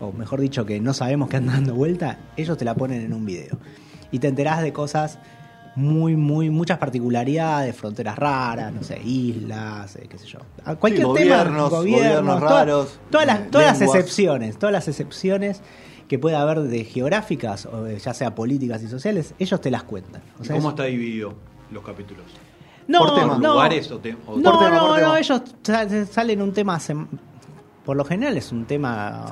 o 0.01 0.13
mejor 0.13 0.41
dicho, 0.41 0.65
que 0.67 0.81
no 0.81 0.93
sabemos 0.95 1.29
que 1.29 1.37
anda 1.37 1.53
dando 1.55 1.75
vuelta, 1.75 2.19
ellos 2.37 2.57
te 2.59 2.65
la 2.65 2.75
ponen 2.75 3.03
en 3.03 3.13
un 3.13 3.25
video. 3.27 3.59
Y 4.11 4.19
te 4.19 4.29
enterás 4.29 4.63
de 4.63 4.73
cosas 4.73 5.19
muy, 5.77 6.17
muy, 6.17 6.51
muchas 6.51 6.79
particularidades, 6.79 7.77
fronteras 7.77 8.19
raras, 8.19 8.73
no 8.73 8.83
sé, 8.83 9.01
islas, 9.05 9.95
eh, 9.97 10.07
qué 10.11 10.19
sé 10.19 10.27
yo. 10.27 10.41
Cualquier 10.79 11.07
Sí, 11.07 11.13
tema, 11.15 11.37
gobiernos, 11.37 11.71
gobiernos 11.71 12.39
toda- 12.41 12.51
raros, 12.51 12.99
todas 13.11 13.27
las, 13.27 13.51
todas 13.51 13.67
las 13.67 13.81
excepciones, 13.81 14.59
todas 14.59 14.73
las 14.73 14.89
excepciones 14.89 15.63
que 16.09 16.19
pueda 16.19 16.41
haber 16.43 16.63
de 16.63 16.83
geográficas, 16.85 17.67
o 17.67 17.85
de- 17.85 17.99
ya 18.01 18.13
sea 18.15 18.35
políticas 18.35 18.83
y 18.83 18.89
sociales, 18.89 19.33
ellos 19.39 19.61
te 19.61 19.71
las 19.71 19.85
cuentan. 19.85 20.23
O 20.41 20.43
¿Y 20.43 20.47
sea, 20.47 20.57
¿Cómo 20.57 20.69
es- 20.71 20.73
está 20.73 20.85
dividido 20.85 21.35
los 21.71 21.85
capítulos? 21.85 22.25
No, 22.89 22.99
por 22.99 23.15
tema? 23.15 23.39
no, 23.39 23.53
¿Lugares 23.53 23.89
o 23.93 23.99
te- 23.99 24.17
o- 24.27 24.37
no, 24.37 24.51
Por 24.51 24.59
tema, 24.65 24.71
no, 24.77 24.87
por 24.89 24.97
tema. 24.97 25.09
no, 25.09 25.17
ellos 25.17 25.43
sa- 25.63 26.07
salen 26.07 26.43
un 26.43 26.53
tema 26.53 26.75
por 27.91 27.97
lo 27.97 28.05
general 28.05 28.37
es 28.37 28.53
un 28.53 28.67
tema 28.67 29.25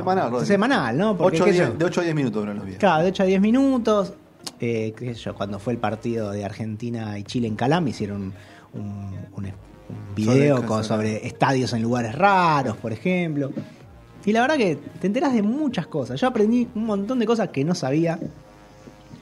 Semanal, 0.45 0.99
¿no? 0.99 1.17
Porque, 1.17 1.39
de 1.79 1.85
8 1.85 2.01
a 2.01 2.03
10 2.03 2.17
minutos 2.17 2.41
duran 2.43 2.57
los 2.57 2.65
videos. 2.65 2.81
Claro, 2.81 3.05
de 3.05 3.11
8 3.11 3.23
a 3.23 3.27
10 3.27 3.41
minutos. 3.41 4.15
Eh, 4.59 4.93
qué 4.99 5.15
sé 5.15 5.21
yo, 5.21 5.35
cuando 5.37 5.61
fue 5.61 5.75
el 5.75 5.79
partido 5.79 6.33
de 6.33 6.45
Argentina 6.45 7.17
y 7.21 7.23
Chile 7.23 7.47
en 7.47 7.55
Calam, 7.55 7.87
hicieron 7.87 8.33
un, 8.75 8.83
un- 9.37 9.45
un 9.47 10.15
video 10.17 10.57
Sobre- 10.57 10.67
con- 10.67 10.83
sobre- 10.83 11.13
sobre 11.19 11.27
estadios 11.29 11.73
en 11.73 11.83
lugares 11.83 12.17
raros, 12.17 12.77
por 12.79 12.93
ejemplo. 12.93 13.53
Y 14.25 14.33
la 14.33 14.41
verdad 14.41 14.57
que 14.57 14.77
te 15.01 15.07
enteras 15.07 15.33
de 15.35 15.43
muchas 15.43 15.87
cosas. 15.87 16.21
Yo 16.21 16.27
aprendí 16.27 16.67
un 16.75 16.85
montón 16.85 17.21
de 17.21 17.27
cosas 17.27 17.51
que 17.51 17.63
no 17.65 17.77
sabía 17.77 18.19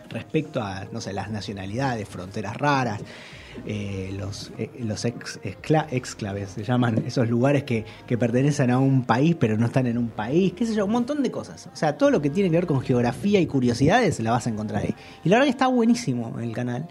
respecto 0.09 0.62
a, 0.62 0.87
no 0.93 1.02
sé, 1.02 1.12
las 1.12 1.31
nacionalidades, 1.31 2.09
fronteras 2.09 2.57
raras, 2.57 3.02
eh, 3.64 4.14
los, 4.18 4.52
eh, 4.58 4.70
los 4.80 5.04
ex, 5.04 5.40
excla- 5.42 5.86
exclaves, 5.90 6.50
se 6.50 6.64
llaman 6.64 7.02
esos 7.06 7.28
lugares 7.28 7.64
que, 7.64 7.84
que 8.06 8.18
pertenecen 8.18 8.70
a 8.70 8.78
un 8.78 9.04
país 9.04 9.36
pero 9.38 9.56
no 9.56 9.66
están 9.66 9.86
en 9.86 9.98
un 9.98 10.08
país, 10.08 10.52
qué 10.54 10.66
sé 10.66 10.75
yo, 10.75 10.84
un 10.84 10.92
montón 10.92 11.22
de 11.22 11.30
cosas. 11.30 11.68
O 11.72 11.76
sea, 11.76 11.96
todo 11.96 12.10
lo 12.10 12.20
que 12.20 12.30
tiene 12.30 12.50
que 12.50 12.56
ver 12.56 12.66
con 12.66 12.80
geografía 12.80 13.40
y 13.40 13.46
curiosidades 13.46 14.20
la 14.20 14.32
vas 14.32 14.46
a 14.46 14.50
encontrar 14.50 14.82
ahí. 14.82 14.94
Y 15.25 15.28
la 15.28 15.36
verdad 15.36 15.46
que 15.46 15.50
está 15.50 15.66
buenísimo 15.68 16.38
el 16.40 16.52
canal. 16.52 16.88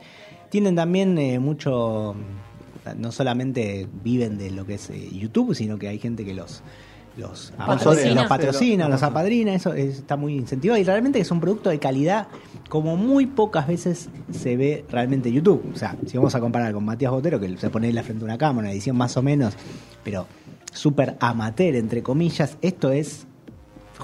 Tienen 0.50 0.75
también 0.75 1.17
eh, 1.17 1.39
mucho, 1.39 2.15
no 2.98 3.12
solamente 3.12 3.88
viven 4.03 4.38
de 4.38 4.51
lo 4.51 4.65
que 4.65 4.75
es 4.75 4.89
eh, 4.89 5.10
YouTube, 5.12 5.53
sino 5.55 5.77
que 5.77 5.88
hay 5.88 6.00
gente 6.00 6.24
que 6.24 6.34
los 6.34 6.63
los 7.17 7.53
Patrocina. 7.57 8.13
los 8.13 8.27
patrocina, 8.27 8.89
los 8.89 9.03
apadrina, 9.03 9.53
eso 9.53 9.74
está 9.74 10.17
muy 10.17 10.36
incentivado 10.36 10.79
y 10.79 10.84
realmente 10.84 11.19
es 11.19 11.31
un 11.31 11.39
producto 11.39 11.69
de 11.69 11.79
calidad 11.79 12.27
como 12.69 12.98
muy 12.98 13.25
pocas 13.25 13.67
veces 13.67 14.10
se 14.31 14.57
ve 14.57 14.86
realmente 14.89 15.29
en 15.29 15.36
YouTube. 15.36 15.63
O 15.74 15.77
sea, 15.77 15.95
si 16.05 16.17
vamos 16.17 16.36
a 16.36 16.39
comparar 16.39 16.74
con 16.74 16.84
Matías 16.84 17.12
Botero, 17.12 17.39
que 17.39 17.57
se 17.57 17.69
pone 17.69 17.89
en 17.89 17.95
la 17.95 18.03
frente 18.03 18.19
de 18.19 18.25
una 18.25 18.38
cámara, 18.38 18.67
una 18.67 18.72
edición 18.74 18.98
más 18.98 19.15
o 19.17 19.22
menos, 19.22 19.53
pero 20.03 20.27
súper 20.74 21.15
amateur, 21.19 21.75
entre 21.75 22.03
comillas, 22.03 22.57
esto 22.62 22.91
es 22.91 23.25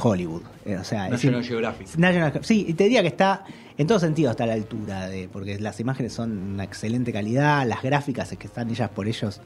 Hollywood. 0.01 0.43
Eh, 0.65 0.77
O 0.77 0.83
sea, 0.83 1.05
es 1.07 1.11
National 1.11 1.43
Geographic. 1.43 1.95
National 1.97 2.39
sí, 2.43 2.65
y 2.67 2.73
te 2.73 2.85
diría 2.85 3.01
que 3.01 3.09
está, 3.09 3.43
en 3.77 3.87
todo 3.87 3.99
sentido, 3.99 4.31
está 4.31 4.45
a 4.45 4.47
la 4.47 4.53
altura, 4.53 5.09
de 5.09 5.27
porque 5.27 5.59
las 5.59 5.79
imágenes 5.79 6.13
son 6.13 6.37
una 6.53 6.63
excelente 6.63 7.11
calidad, 7.11 7.67
las 7.67 7.81
gráficas 7.81 8.33
que 8.37 8.47
están 8.47 8.69
hechas 8.69 8.89
por 8.89 9.07
ellos 9.07 9.41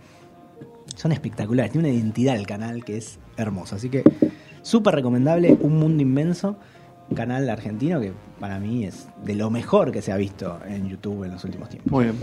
son 0.96 1.12
espectaculares. 1.12 1.72
Tiene 1.72 1.90
una 1.90 1.98
identidad 1.98 2.36
el 2.36 2.48
canal 2.48 2.84
que 2.84 2.98
es 2.98 3.20
hermosa. 3.38 3.76
Así 3.78 3.90
que 3.90 4.04
súper 4.62 4.96
recomendable, 4.96 5.58
Un 5.62 5.78
Mundo 5.78 6.02
Inmenso, 6.02 6.58
canal 7.16 7.50
argentino 7.50 8.00
que 8.02 8.14
para 8.40 8.60
mí 8.60 8.86
es 8.86 9.08
de 9.24 9.36
lo 9.36 9.50
mejor 9.50 9.92
que 9.92 10.02
se 10.02 10.12
ha 10.12 10.18
visto 10.18 10.60
en 10.68 10.90
YouTube 10.90 11.24
en 11.26 11.32
los 11.34 11.44
últimos 11.44 11.70
tiempos. 11.70 11.92
Muy 11.92 12.06
bien. 12.06 12.16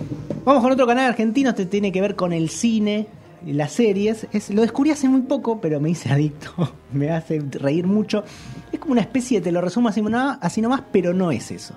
Vamos 0.44 0.62
con 0.62 0.72
otro 0.72 0.86
canal 0.86 1.06
argentino, 1.08 1.50
este 1.50 1.66
tiene 1.66 1.92
que 1.92 2.00
ver 2.00 2.16
con 2.16 2.32
el 2.32 2.48
cine 2.48 3.06
y 3.46 3.52
las 3.52 3.72
series. 3.72 4.26
Es, 4.32 4.50
lo 4.50 4.62
descubrí 4.62 4.90
hace 4.90 5.08
muy 5.08 5.22
poco, 5.22 5.60
pero 5.60 5.80
me 5.80 5.90
hice 5.90 6.10
adicto. 6.10 6.52
me 6.92 7.10
hace 7.10 7.40
reír 7.50 7.86
mucho. 7.86 8.24
Es 8.72 8.78
como 8.80 8.92
una 8.92 9.00
especie 9.02 9.38
de 9.40 9.44
te 9.44 9.52
lo 9.52 9.60
resumo 9.60 9.88
así, 9.88 10.00
nomás- 10.02 10.38
así 10.40 10.60
nomás, 10.60 10.82
pero 10.90 11.14
no 11.14 11.30
es 11.30 11.50
eso. 11.50 11.74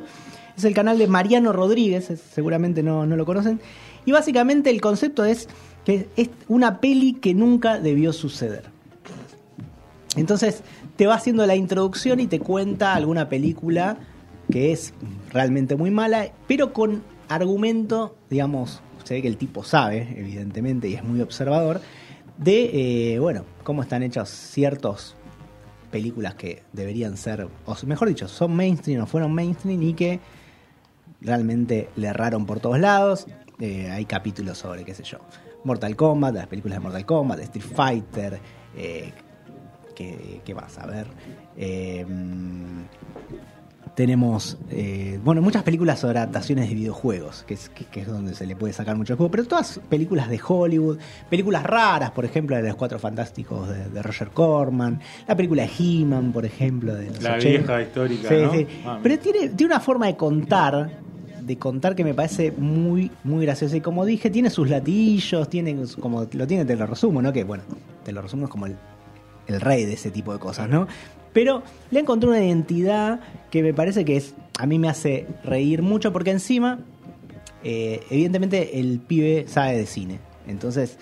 Es 0.58 0.64
el 0.64 0.74
canal 0.74 0.98
de 0.98 1.08
Mariano 1.08 1.52
Rodríguez, 1.52 2.12
seguramente 2.34 2.82
no, 2.82 3.06
no 3.06 3.16
lo 3.18 3.26
conocen. 3.26 3.60
Y 4.06 4.12
básicamente 4.14 4.70
el 4.70 4.80
concepto 4.82 5.26
es 5.26 5.48
que 5.86 6.10
es 6.16 6.30
una 6.48 6.82
peli 6.82 7.14
que 7.14 7.34
nunca 7.34 7.80
debió 7.80 8.12
suceder. 8.12 8.64
Entonces 10.16 10.64
te 10.96 11.08
va 11.08 11.16
haciendo 11.16 11.46
la 11.46 11.56
introducción 11.56 12.20
y 12.20 12.28
te 12.28 12.40
cuenta 12.40 12.96
alguna 12.96 13.30
película 13.30 13.98
que 14.52 14.72
es 14.72 14.94
realmente 15.32 15.76
muy 15.76 15.92
mala, 15.92 16.32
pero 16.48 16.74
con 16.74 17.04
argumento, 17.30 18.16
digamos, 18.30 18.82
se 19.04 19.16
ve 19.16 19.22
que 19.22 19.28
el 19.28 19.38
tipo 19.38 19.64
sabe, 19.64 20.16
evidentemente, 20.18 20.88
y 20.88 20.96
es 20.96 21.04
muy 21.04 21.22
observador, 21.22 21.82
de, 22.38 23.14
eh, 23.14 23.20
bueno, 23.20 23.46
cómo 23.64 23.82
están 23.82 24.04
hechas 24.04 24.30
ciertas 24.30 25.16
películas 25.92 26.36
que 26.36 26.64
deberían 26.74 27.18
ser, 27.18 27.48
o 27.66 27.76
mejor 27.86 28.10
dicho, 28.10 28.28
son 28.28 28.56
mainstream 28.56 29.04
o 29.04 29.06
fueron 29.06 29.34
mainstream 29.34 29.82
y 29.82 29.94
que 29.94 30.20
realmente 31.22 31.90
le 31.96 32.08
erraron 32.08 32.46
por 32.46 32.60
todos 32.60 32.80
lados. 32.80 33.28
Eh, 33.60 33.90
hay 33.90 34.06
capítulos 34.06 34.58
sobre, 34.58 34.84
qué 34.84 34.94
sé 34.94 35.04
yo, 35.04 35.20
Mortal 35.66 35.96
Kombat, 35.98 36.34
las 36.36 36.48
películas 36.48 36.78
de 36.78 36.84
Mortal 36.84 37.06
Kombat, 37.06 37.40
Street 37.42 37.66
Fighter, 37.76 38.40
eh, 38.78 39.12
¿qué, 39.96 40.42
qué 40.46 40.56
más? 40.56 40.78
A 40.78 40.86
ver. 40.86 41.08
eh, 41.58 42.06
tenemos, 43.96 44.58
eh, 44.72 45.20
bueno, 45.24 45.42
muchas 45.42 45.64
películas 45.64 46.00
sobre 46.00 46.20
adaptaciones 46.20 46.68
de 46.68 46.76
videojuegos, 46.76 47.46
que 47.48 47.54
es, 47.54 47.70
que, 47.70 47.86
que 47.86 48.02
es 48.02 48.08
donde 48.08 48.36
se 48.36 48.46
le 48.46 48.54
puede 48.58 48.74
sacar 48.74 48.98
mucho 48.98 49.16
juego, 49.16 49.32
pero 49.32 49.46
todas 49.46 49.80
películas 49.88 50.28
de 50.30 50.38
Hollywood, 50.46 50.98
películas 51.30 51.64
raras, 51.64 52.12
por 52.12 52.26
ejemplo, 52.26 52.58
de 52.58 52.64
los 52.64 52.76
Cuatro 52.76 53.00
Fantásticos 53.00 53.70
de, 53.70 53.88
de 53.90 54.02
Roger 54.04 54.32
Corman, 54.32 55.00
la 55.26 55.36
película 55.38 55.64
de 55.64 55.70
He-Man, 55.80 56.34
por 56.34 56.46
ejemplo, 56.46 56.94
de 56.94 57.06
los 57.08 57.24
La 57.24 57.36
80. 57.36 57.48
vieja 57.50 57.82
histórica, 57.84 58.28
Sí, 58.28 58.36
¿no? 58.42 58.52
sí. 58.52 58.68
Ah, 58.86 59.00
Pero 59.02 59.18
tiene, 59.20 59.50
tiene 59.50 59.74
una 59.74 59.80
forma 59.80 60.08
de 60.08 60.18
contar, 60.18 60.90
de 61.46 61.58
contar 61.58 61.96
que 61.96 62.04
me 62.04 62.14
parece 62.14 62.52
muy, 62.52 63.12
muy 63.24 63.46
graciosa. 63.46 63.78
Y 63.78 63.82
como 63.82 64.04
dije, 64.06 64.30
tiene 64.30 64.50
sus 64.50 64.70
latillos, 64.70 65.50
tiene 65.50 65.78
como 66.00 66.28
lo 66.32 66.48
tiene, 66.48 66.66
te 66.66 66.76
lo 66.76 66.88
resumo, 66.88 67.22
¿no? 67.22 67.32
Que 67.32 67.44
bueno, 67.44 67.64
te 68.04 68.12
lo 68.12 68.22
resumo 68.22 68.46
es 68.46 68.52
como 68.52 68.66
el, 68.66 68.76
el 69.48 69.62
rey 69.62 69.86
de 69.86 69.94
ese 69.94 70.10
tipo 70.10 70.34
de 70.34 70.40
cosas, 70.40 70.70
¿no? 70.70 70.88
Pero 71.34 71.62
le 71.92 72.00
encontré 72.00 72.30
una 72.30 72.44
identidad 72.44 73.20
que 73.52 73.62
me 73.62 73.74
parece 73.74 74.06
que 74.06 74.18
es, 74.18 74.34
a 74.58 74.66
mí 74.66 74.80
me 74.80 74.90
hace 74.90 75.28
reír 75.44 75.82
mucho 75.82 76.12
porque 76.12 76.32
encima, 76.32 76.80
eh, 77.64 78.02
evidentemente 78.10 78.80
el 78.80 79.00
pibe 79.00 79.46
sabe 79.48 79.78
de 79.78 79.86
cine. 79.86 80.20
Entonces, 80.48 80.98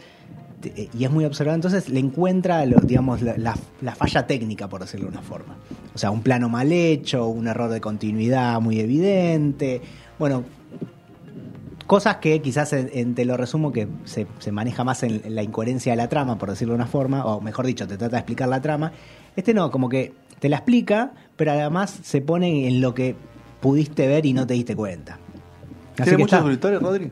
eh, 0.64 0.90
y 0.98 1.06
es 1.06 1.12
muy 1.12 1.24
observado, 1.24 1.56
entonces 1.56 1.88
le 1.88 2.00
encuentra, 2.00 2.66
digamos, 2.66 3.22
la 3.22 3.96
falla 3.96 4.28
técnica, 4.28 4.68
por 4.68 4.82
decirlo 4.82 5.06
de 5.06 5.12
una 5.12 5.22
forma. 5.22 5.56
O 5.94 5.98
sea, 5.98 6.10
un 6.10 6.24
plano 6.24 6.50
mal 6.50 6.72
hecho, 6.72 7.28
un 7.28 7.48
error 7.48 7.70
de 7.70 7.80
continuidad 7.80 8.60
muy 8.60 8.80
evidente. 8.80 9.82
Bueno, 10.24 10.46
cosas 11.86 12.15
que 12.22 12.42
quizás 12.42 12.72
en, 12.72 12.89
en 12.94 13.13
Te 13.13 13.25
lo 13.25 13.36
resumo 13.36 13.74
que 13.74 13.89
se, 14.06 14.25
se 14.39 14.53
maneja 14.53 14.86
más 14.86 15.03
en, 15.03 15.20
en 15.25 15.36
la 15.36 15.44
incoherencia 15.44 15.92
de 15.92 15.98
la 15.98 16.08
trama, 16.08 16.38
por 16.38 16.50
decirlo 16.50 16.75
de 16.75 16.77
una 16.77 16.86
forma, 16.86 17.25
o 17.25 17.42
mejor 17.42 17.65
dicho, 17.65 17.86
te 17.86 17.98
trata 17.98 18.15
de 18.15 18.20
explicar 18.20 18.48
la 18.48 18.62
trama. 18.62 18.94
Este 19.36 19.53
no, 19.53 19.70
como 19.70 19.89
que 19.89 20.13
te 20.39 20.48
la 20.48 20.56
explica, 20.56 21.12
pero 21.36 21.51
además 21.51 22.00
se 22.03 22.22
pone 22.22 22.70
en 22.70 22.80
lo 22.80 22.94
que 22.94 23.18
pudiste 23.60 24.08
ver 24.08 24.25
y 24.25 24.32
no 24.32 24.48
te 24.48 24.53
diste 24.53 24.77
cuenta. 24.77 25.15
Así 25.15 26.03
¿Tiene 26.03 26.12
que 26.12 26.24
muchos 26.24 26.50
está- 26.53 26.80
Rodri? 26.80 27.12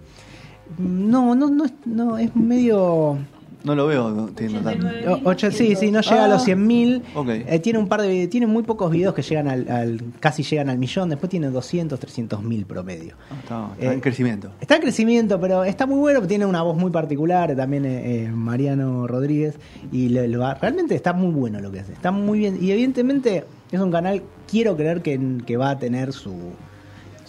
No, 0.78 1.36
no, 1.36 1.50
no, 1.50 1.66
no, 1.84 2.18
es 2.18 2.34
medio... 2.34 3.18
No 3.64 3.76
lo 3.76 3.86
veo 3.88 4.30
teniendo 4.36 4.62
tanto. 4.70 4.88
O- 5.08 5.30
ocho- 5.30 5.52
sí, 5.52 5.76
sí, 5.76 5.92
no 5.92 6.02
llega 6.02 6.26
a 6.26 6.28
los 6.28 6.42
Ah. 6.42 6.46
100.000. 6.46 7.02
Ok. 7.16 7.30
Eh, 7.30 7.60
tiene 7.60 7.78
un 7.80 7.88
par 7.88 8.02
de 8.02 8.28
tiene 8.28 8.48
muy 8.48 8.64
pocos 8.64 8.90
videos 8.92 9.14
que 9.14 9.22
llegan 9.22 9.48
al, 9.48 9.70
al- 9.70 10.02
casi 10.20 10.44
llegan 10.44 10.70
al 10.70 10.78
millón, 10.78 11.10
después 11.10 11.30
tiene 11.30 11.50
200, 11.50 12.00
300 12.00 12.42
mil 12.44 12.66
promedio. 12.66 13.16
Ah, 13.30 13.36
Está, 13.42 13.68
está 13.74 13.86
Eh, 13.92 13.94
en 13.94 14.00
crecimiento. 14.02 14.52
Está 14.60 14.76
en 14.76 14.82
crecimiento, 14.82 15.40
pero 15.40 15.64
está 15.64 15.86
muy 15.86 16.00
bueno, 16.00 16.22
tiene 16.28 16.46
una 16.46 16.62
voz 16.64 16.76
muy 16.78 16.92
particular, 16.92 17.56
también 17.56 17.86
eh, 17.86 18.24
eh, 18.26 18.30
Mariano 18.32 19.06
Rodríguez, 19.08 19.56
y 19.92 20.10
le- 20.10 20.28
lo 20.28 20.40
va- 20.40 20.56
realmente 20.56 20.96
está 20.96 21.14
muy 21.14 21.32
bueno 21.32 21.60
lo 21.60 21.72
que 21.72 21.82
hace, 21.82 21.94
está 21.94 22.12
muy 22.12 22.40
bien, 22.40 22.58
y 22.62 22.72
evidentemente 22.72 23.44
es 23.72 23.80
un 23.80 23.92
canal, 23.92 24.22
quiero 24.50 24.76
creer 24.76 25.02
que, 25.02 25.20
que 25.46 25.58
va 25.58 25.70
a 25.72 25.80
tener 25.80 26.14
su, 26.14 26.34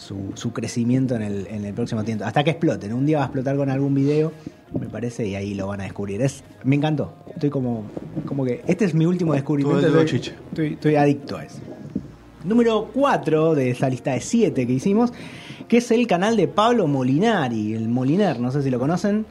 su, 0.03 0.33
su 0.35 0.53
crecimiento 0.53 1.15
en 1.15 1.23
el, 1.23 1.47
en 1.47 1.65
el 1.65 1.73
próximo 1.73 2.03
tiempo, 2.05 2.25
hasta 2.25 2.43
que 2.45 2.51
exploten, 2.51 2.93
un 2.93 3.07
día 3.07 3.19
va 3.19 3.25
a 3.25 3.27
explotar 3.27 3.57
con 3.57 3.71
algún 3.71 3.95
video, 3.95 4.33
me 4.79 4.89
parece, 4.89 5.27
y 5.27 5.35
ahí 5.35 5.55
lo 5.55 5.69
van 5.69 5.81
a 5.81 5.85
descubrir. 5.85 6.21
Es, 6.21 6.43
me 6.65 6.77
encantó, 6.77 7.15
estoy 7.33 7.51
como, 7.51 7.85
como 8.27 8.45
que, 8.45 8.63
este 8.67 8.85
es 8.85 8.95
mi 8.95 9.07
último 9.07 9.33
descubrimiento, 9.33 9.81
Todo 9.81 10.01
el 10.01 10.07
estoy, 10.07 10.21
chiche. 10.21 10.35
estoy, 10.49 10.67
estoy 10.75 10.97
adicto 10.97 11.37
a 11.37 11.45
eso. 11.45 11.61
Número 12.45 12.91
4 12.93 13.55
de 13.55 13.71
esa 13.71 13.89
lista 13.89 14.13
de 14.13 14.21
7 14.21 14.67
que 14.67 14.73
hicimos, 14.73 15.13
que 15.69 15.77
es 15.79 15.91
el 15.93 16.07
canal 16.07 16.37
de 16.37 16.49
Pablo 16.49 16.89
Molinari, 16.89 17.75
el 17.75 17.89
Moliner, 17.89 18.41
no 18.41 18.51
sé 18.51 18.63
si 18.63 18.71
lo 18.71 18.79
conocen. 18.81 19.25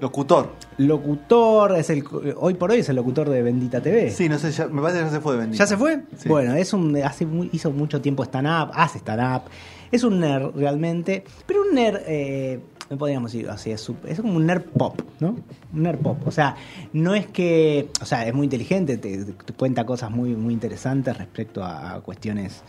Locutor. 0.00 0.52
Locutor, 0.78 1.76
es 1.76 1.88
el 1.90 2.04
hoy 2.36 2.54
por 2.54 2.70
hoy 2.70 2.78
es 2.80 2.88
el 2.88 2.96
locutor 2.96 3.28
de 3.30 3.42
Bendita 3.42 3.80
TV. 3.80 4.10
Sí, 4.10 4.28
no 4.28 4.38
sé, 4.38 4.50
ya- 4.52 4.68
me 4.68 4.82
parece 4.82 5.00
que 5.00 5.04
ya 5.06 5.10
se 5.10 5.20
fue 5.20 5.32
de 5.34 5.38
bendito. 5.40 5.58
¿Ya 5.58 5.66
se 5.66 5.76
fue? 5.76 6.02
Sí. 6.18 6.28
Bueno, 6.28 6.54
es 6.54 6.72
un 6.72 6.94
hace 7.02 7.26
hizo 7.52 7.70
mucho 7.70 8.00
tiempo 8.00 8.22
stand-up, 8.24 8.70
hace 8.74 8.98
stand-up. 8.98 9.42
Es 9.90 10.04
un 10.04 10.20
nerd 10.20 10.54
realmente, 10.54 11.24
pero 11.46 11.62
un 11.62 11.74
nerd, 11.74 12.00
eh, 12.06 12.60
no 12.90 12.98
podríamos 12.98 13.32
decir 13.32 13.48
así, 13.48 13.70
es, 13.70 13.90
es 14.06 14.20
como 14.20 14.34
un 14.36 14.44
nerd 14.46 14.62
pop, 14.64 15.00
¿no? 15.20 15.36
Un 15.72 15.82
nerd 15.82 15.98
pop. 15.98 16.18
O 16.26 16.30
sea, 16.30 16.56
no 16.92 17.14
es 17.14 17.26
que, 17.26 17.88
o 18.02 18.04
sea, 18.04 18.26
es 18.26 18.34
muy 18.34 18.44
inteligente, 18.44 18.98
te, 18.98 19.24
te 19.24 19.52
cuenta 19.54 19.86
cosas 19.86 20.10
muy, 20.10 20.34
muy 20.36 20.52
interesantes 20.52 21.16
respecto 21.16 21.64
a, 21.64 21.94
a 21.94 22.00
cuestiones, 22.00 22.62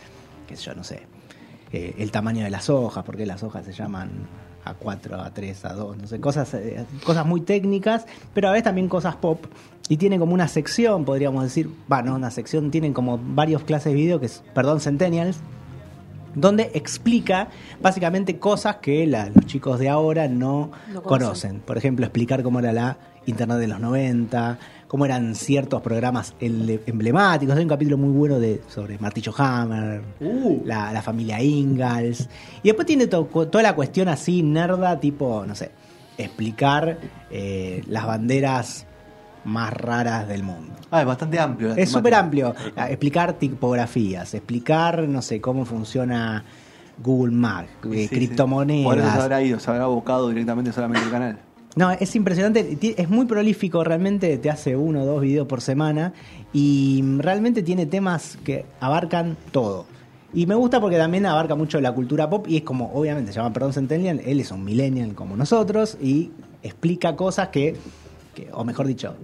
que 0.46 0.54
yo 0.56 0.74
no 0.74 0.82
sé, 0.84 1.02
eh, 1.72 1.94
el 1.98 2.10
tamaño 2.10 2.42
de 2.44 2.50
las 2.50 2.70
hojas, 2.70 3.04
por 3.04 3.16
qué 3.16 3.26
las 3.26 3.42
hojas 3.42 3.64
se 3.66 3.72
llaman 3.72 4.10
A4, 4.74 5.32
A3, 5.32 5.54
A2, 5.62 5.96
no 5.96 6.06
sé, 6.06 6.20
cosas, 6.20 6.52
eh, 6.54 6.84
cosas 7.04 7.24
muy 7.26 7.40
técnicas, 7.40 8.06
pero 8.34 8.48
a 8.48 8.52
veces 8.52 8.64
también 8.64 8.88
cosas 8.88 9.16
pop. 9.16 9.44
Y 9.88 9.96
tiene 9.96 10.18
como 10.18 10.34
una 10.34 10.48
sección, 10.48 11.04
podríamos 11.04 11.42
decir, 11.44 11.70
bueno, 11.88 12.14
una 12.14 12.30
sección, 12.30 12.70
tienen 12.70 12.92
como 12.92 13.18
varios 13.18 13.62
clases 13.62 13.92
de 13.92 13.94
video, 13.94 14.20
que 14.20 14.26
es, 14.26 14.42
perdón, 14.54 14.80
Centennials, 14.80 15.38
donde 16.34 16.70
explica 16.74 17.48
básicamente 17.80 18.38
cosas 18.38 18.76
que 18.76 19.06
la- 19.06 19.30
los 19.30 19.46
chicos 19.46 19.78
de 19.78 19.88
ahora 19.88 20.28
no, 20.28 20.70
No 20.92 21.02
conocen. 21.02 21.02
conocen. 21.26 21.60
Por 21.60 21.78
ejemplo, 21.78 22.04
explicar 22.04 22.42
cómo 22.42 22.58
era 22.60 22.72
la 22.72 22.98
Internet 23.28 23.58
de 23.58 23.68
los 23.68 23.78
90, 23.80 24.58
cómo 24.88 25.04
eran 25.04 25.34
ciertos 25.34 25.82
programas 25.82 26.34
emblemáticos. 26.40 27.56
Hay 27.56 27.62
un 27.62 27.68
capítulo 27.68 27.98
muy 27.98 28.10
bueno 28.10 28.38
de, 28.40 28.62
sobre 28.68 28.98
Martillo 28.98 29.32
Hammer, 29.36 30.02
la, 30.64 30.92
la 30.92 31.02
familia 31.02 31.42
Ingalls. 31.42 32.28
Y 32.62 32.68
después 32.68 32.86
tiene 32.86 33.06
to- 33.06 33.24
toda 33.26 33.62
la 33.62 33.74
cuestión 33.74 34.08
así, 34.08 34.42
nerda, 34.42 34.98
tipo, 34.98 35.44
no 35.46 35.54
sé, 35.54 35.70
explicar 36.16 36.98
eh, 37.30 37.82
las 37.86 38.06
banderas 38.06 38.86
más 39.44 39.72
raras 39.72 40.26
del 40.26 40.42
mundo. 40.42 40.74
Ah, 40.90 41.00
es 41.02 41.06
bastante 41.06 41.38
amplio. 41.38 41.74
Es 41.76 41.90
súper 41.90 42.14
amplio. 42.14 42.54
A- 42.76 42.88
Explicar 42.90 43.34
tipografías, 43.34 44.34
explicar, 44.34 45.02
no 45.08 45.22
sé, 45.22 45.40
cómo 45.40 45.64
funciona 45.64 46.44
Google 47.02 47.32
Maps, 47.34 47.68
eh, 47.68 47.88
Sí, 47.92 48.08
sí. 48.08 48.08
criptomonedas. 48.08 48.84
Por 48.84 48.98
eso 48.98 49.10
se 49.12 49.18
habrá 49.20 49.42
ido, 49.42 49.60
se 49.60 49.70
habrá 49.70 49.84
abocado 49.84 50.28
directamente 50.30 50.72
solamente 50.72 51.04
al 51.04 51.10
canal. 51.12 51.38
No, 51.78 51.92
es 51.92 52.16
impresionante, 52.16 52.76
es 52.96 53.08
muy 53.08 53.24
prolífico, 53.26 53.84
realmente 53.84 54.36
te 54.38 54.50
hace 54.50 54.74
uno 54.74 55.02
o 55.02 55.06
dos 55.06 55.20
videos 55.22 55.46
por 55.46 55.60
semana 55.60 56.12
y 56.52 57.04
realmente 57.18 57.62
tiene 57.62 57.86
temas 57.86 58.36
que 58.42 58.64
abarcan 58.80 59.36
todo. 59.52 59.86
Y 60.34 60.46
me 60.46 60.56
gusta 60.56 60.80
porque 60.80 60.96
también 60.96 61.24
abarca 61.24 61.54
mucho 61.54 61.80
la 61.80 61.92
cultura 61.92 62.28
pop 62.28 62.46
y 62.48 62.56
es 62.56 62.62
como, 62.64 62.92
obviamente, 62.92 63.30
se 63.30 63.36
llama 63.38 63.52
Perdón 63.52 63.72
Centennial, 63.74 64.20
él 64.26 64.40
es 64.40 64.50
un 64.50 64.64
millennial 64.64 65.14
como 65.14 65.36
nosotros 65.36 65.96
y 66.02 66.32
explica 66.64 67.14
cosas 67.14 67.50
que, 67.50 67.76
que- 68.34 68.48
o 68.52 68.64
mejor 68.64 68.88
dicho, 68.88 69.14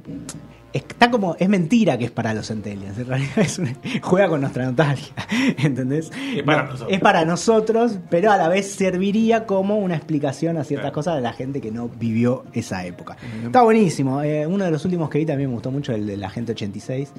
está 0.74 1.10
como, 1.10 1.36
es 1.38 1.48
mentira 1.48 1.96
que 1.96 2.04
es 2.06 2.10
para 2.10 2.34
los 2.34 2.48
centennials, 2.48 2.98
en 2.98 3.06
realidad 3.06 3.38
es 3.38 3.58
un- 3.58 3.74
juega 4.02 4.28
con 4.28 4.40
nuestra 4.42 4.66
nostalgia, 4.66 5.14
¿entendés? 5.58 6.10
Es 6.36 6.42
para 6.42 6.64
No, 6.64 6.70
nosotros. 6.72 6.92
Es 6.92 7.00
para 7.00 7.24
nosotros, 7.24 7.98
pero 8.10 8.30
a 8.32 8.36
la 8.36 8.48
vez 8.48 8.70
serviría 8.72 9.46
como 9.46 9.78
una 9.78 9.94
explicación 9.96 10.56
a 10.58 10.64
ciertas 10.64 10.84
Claro. 10.86 10.94
cosas 10.94 11.14
de 11.16 11.20
la 11.22 11.32
gente 11.32 11.60
que 11.60 11.70
no 11.70 11.88
vivió 11.88 12.44
esa 12.52 12.84
época. 12.84 13.16
Está 13.46 13.62
buenísimo, 13.62 14.20
eh, 14.22 14.46
uno 14.46 14.64
de 14.64 14.70
los 14.72 14.84
últimos 14.84 15.08
que 15.08 15.18
vi 15.18 15.26
también 15.26 15.48
me 15.48 15.54
gustó 15.54 15.70
mucho, 15.70 15.92
el 15.92 16.06
de 16.06 16.16
la 16.16 16.28
gente 16.28 16.52
86, 16.52 17.12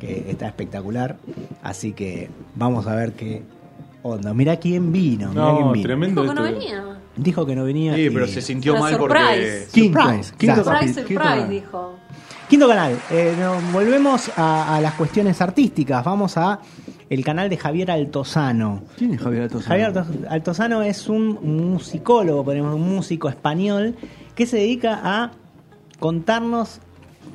que 0.00 0.26
está 0.28 0.46
espectacular, 0.48 1.16
así 1.62 1.92
que 1.92 2.28
vamos 2.54 2.86
a 2.86 2.94
ver 2.96 3.12
qué 3.12 3.42
onda. 4.02 4.34
Mirá 4.34 4.56
quién 4.56 4.92
vino, 4.92 5.30
mirá 5.30 5.52
quién 5.52 5.66
No, 5.66 5.72
vino. 5.72 5.82
tremendo. 5.82 6.22
Dijo 6.22 6.34
que 6.34 6.40
no 6.40 6.42
venía. 6.42 6.84
Dijo 7.16 7.46
que 7.46 7.56
no 7.56 7.64
venía. 7.64 7.94
Sí, 7.94 8.10
pero 8.12 8.26
y- 8.26 8.28
se 8.28 8.42
sintió 8.42 8.72
Pero 8.74 8.84
mal 8.84 8.96
porque. 8.98 9.18
surprise. 9.18 9.68
Quinto, 9.72 10.02
Surprise, 10.02 10.32
quinto 10.36 10.54
Surprise, 10.64 10.84
quinto 10.86 11.00
surprise, 11.00 11.18
canal. 11.18 11.48
dijo. 11.50 11.96
Quinto 12.48 12.68
canal, 12.68 12.96
eh, 13.10 13.34
nos 13.38 13.72
volvemos 13.72 14.30
a, 14.36 14.76
a 14.76 14.80
las 14.80 14.94
cuestiones 14.94 15.40
artísticas. 15.40 16.04
Vamos 16.04 16.36
a 16.36 16.60
el 17.10 17.24
canal 17.24 17.48
de 17.50 17.56
Javier 17.56 17.90
Altozano. 17.90 18.82
¿Quién 18.96 19.14
es 19.14 19.20
Javier 19.20 19.42
Altozano? 19.44 19.68
Javier 19.68 19.86
Alto- 19.86 20.06
Altozano 20.30 20.82
es 20.82 21.08
un 21.08 21.70
musicólogo, 21.72 22.44
podemos 22.44 22.74
un 22.76 22.88
músico 22.94 23.28
español 23.28 23.96
que 24.36 24.46
se 24.46 24.58
dedica 24.58 25.00
a 25.02 25.32
contarnos 25.98 26.80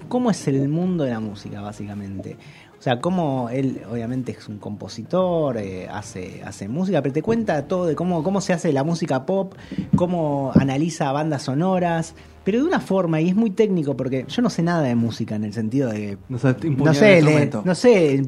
cómo 0.07 0.31
es 0.31 0.47
el 0.47 0.69
mundo 0.69 1.03
de 1.03 1.11
la 1.11 1.19
música, 1.19 1.59
básicamente. 1.61 2.37
O 2.81 2.83
sea, 2.83 2.99
cómo 2.99 3.47
él, 3.51 3.83
obviamente, 3.91 4.31
es 4.31 4.47
un 4.47 4.57
compositor, 4.57 5.55
eh, 5.57 5.87
hace, 5.87 6.41
hace 6.43 6.67
música, 6.67 6.99
pero 7.03 7.13
te 7.13 7.21
cuenta 7.21 7.67
todo 7.67 7.85
de 7.85 7.93
cómo, 7.93 8.23
cómo 8.23 8.41
se 8.41 8.53
hace 8.53 8.73
la 8.73 8.83
música 8.83 9.27
pop, 9.27 9.53
cómo 9.95 10.51
analiza 10.55 11.11
bandas 11.11 11.43
sonoras, 11.43 12.15
pero 12.43 12.57
de 12.57 12.63
una 12.63 12.79
forma, 12.79 13.21
y 13.21 13.29
es 13.29 13.35
muy 13.35 13.51
técnico, 13.51 13.95
porque 13.95 14.25
yo 14.27 14.41
no 14.41 14.49
sé 14.49 14.63
nada 14.63 14.81
de 14.81 14.95
música 14.95 15.35
en 15.35 15.43
el 15.43 15.53
sentido 15.53 15.91
de 15.91 16.17
No 16.27 16.39
sé, 16.39 16.55
no 16.71 16.93
sé, 16.95 17.19
el 17.19 17.25
leer, 17.25 17.51
no 17.63 17.75
sé, 17.75 17.89
leer, 17.89 18.25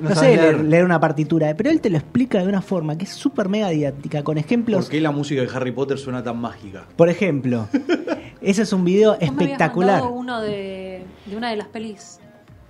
no 0.00 0.08
no 0.08 0.14
sabe 0.14 0.36
sé 0.38 0.62
leer, 0.62 0.84
una 0.86 0.98
partitura, 0.98 1.54
pero 1.54 1.68
él 1.68 1.82
te 1.82 1.90
lo 1.90 1.98
explica 1.98 2.38
de 2.38 2.48
una 2.48 2.62
forma 2.62 2.96
que 2.96 3.04
es 3.04 3.10
súper 3.10 3.50
mega 3.50 3.68
didáctica, 3.68 4.24
con 4.24 4.38
ejemplos. 4.38 4.86
¿Por 4.86 4.90
qué 4.90 5.02
la 5.02 5.10
música 5.10 5.42
de 5.42 5.50
Harry 5.54 5.72
Potter 5.72 5.98
suena 5.98 6.22
tan 6.22 6.38
mágica? 6.38 6.86
Por 6.96 7.10
ejemplo, 7.10 7.68
ese 8.40 8.62
es 8.62 8.72
un 8.72 8.86
video 8.86 9.18
me 9.20 9.26
espectacular. 9.26 10.00
mandado 10.00 10.14
uno 10.14 10.40
de, 10.40 11.04
de 11.26 11.36
una 11.36 11.50
de 11.50 11.56
las 11.56 11.68
pelis. 11.68 12.21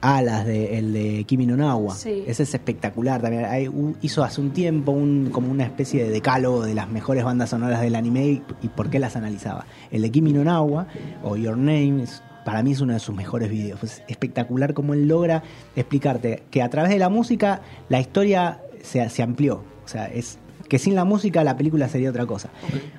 Ah, 0.05 0.21
las 0.21 0.45
de, 0.45 0.79
el 0.79 0.93
de 0.93 1.23
Kimi 1.25 1.47
no 1.47 1.57
Nawa. 1.57 1.95
Sí. 1.95 2.25
Ese 2.27 2.43
es 2.43 2.55
espectacular 2.55 3.23
también. 3.23 3.45
Hay 3.45 3.69
un- 3.69 3.97
hizo 4.03 4.25
hace 4.25 4.41
un 4.41 4.51
tiempo 4.51 4.91
un, 4.91 5.31
como 5.31 5.49
una 5.51 5.63
especie 5.65 6.03
de 6.05 6.11
decálogo 6.11 6.65
de 6.65 6.75
las 6.75 6.89
mejores 6.91 7.23
bandas 7.25 7.51
sonoras 7.51 7.81
del 7.81 7.95
anime 7.95 8.27
y, 8.27 8.43
y 8.63 8.69
por 8.69 8.91
qué 8.91 8.99
las 8.99 9.15
analizaba. 9.15 9.65
El 9.93 10.03
de 10.03 10.11
Kimi 10.11 10.33
no 10.33 10.43
Nawa 10.43 10.89
o 11.23 11.37
Your 11.37 11.57
Name 11.57 12.03
es- 12.03 12.21
para 12.45 12.65
mí 12.65 12.73
es 12.73 12.81
uno 12.81 12.93
de 12.95 12.99
sus 12.99 13.15
mejores 13.15 13.49
videos. 13.49 13.85
Es 13.85 14.03
espectacular 14.09 14.75
cómo 14.75 14.95
él 14.95 15.07
logra 15.07 15.45
explicarte 15.77 16.43
que 16.51 16.63
a 16.63 16.69
través 16.69 16.91
de 16.91 16.99
la 16.99 17.09
música 17.09 17.61
la 17.89 18.01
historia 18.01 18.61
se, 18.83 19.09
se 19.09 19.23
amplió. 19.23 19.63
O 19.85 19.89
sea, 19.89 20.07
es 20.07 20.39
que 20.73 20.79
sin 20.79 20.95
la 20.95 21.05
música 21.05 21.45
la 21.45 21.55
película 21.55 21.87
sería 21.87 22.09
otra 22.09 22.25
cosa. 22.25 22.49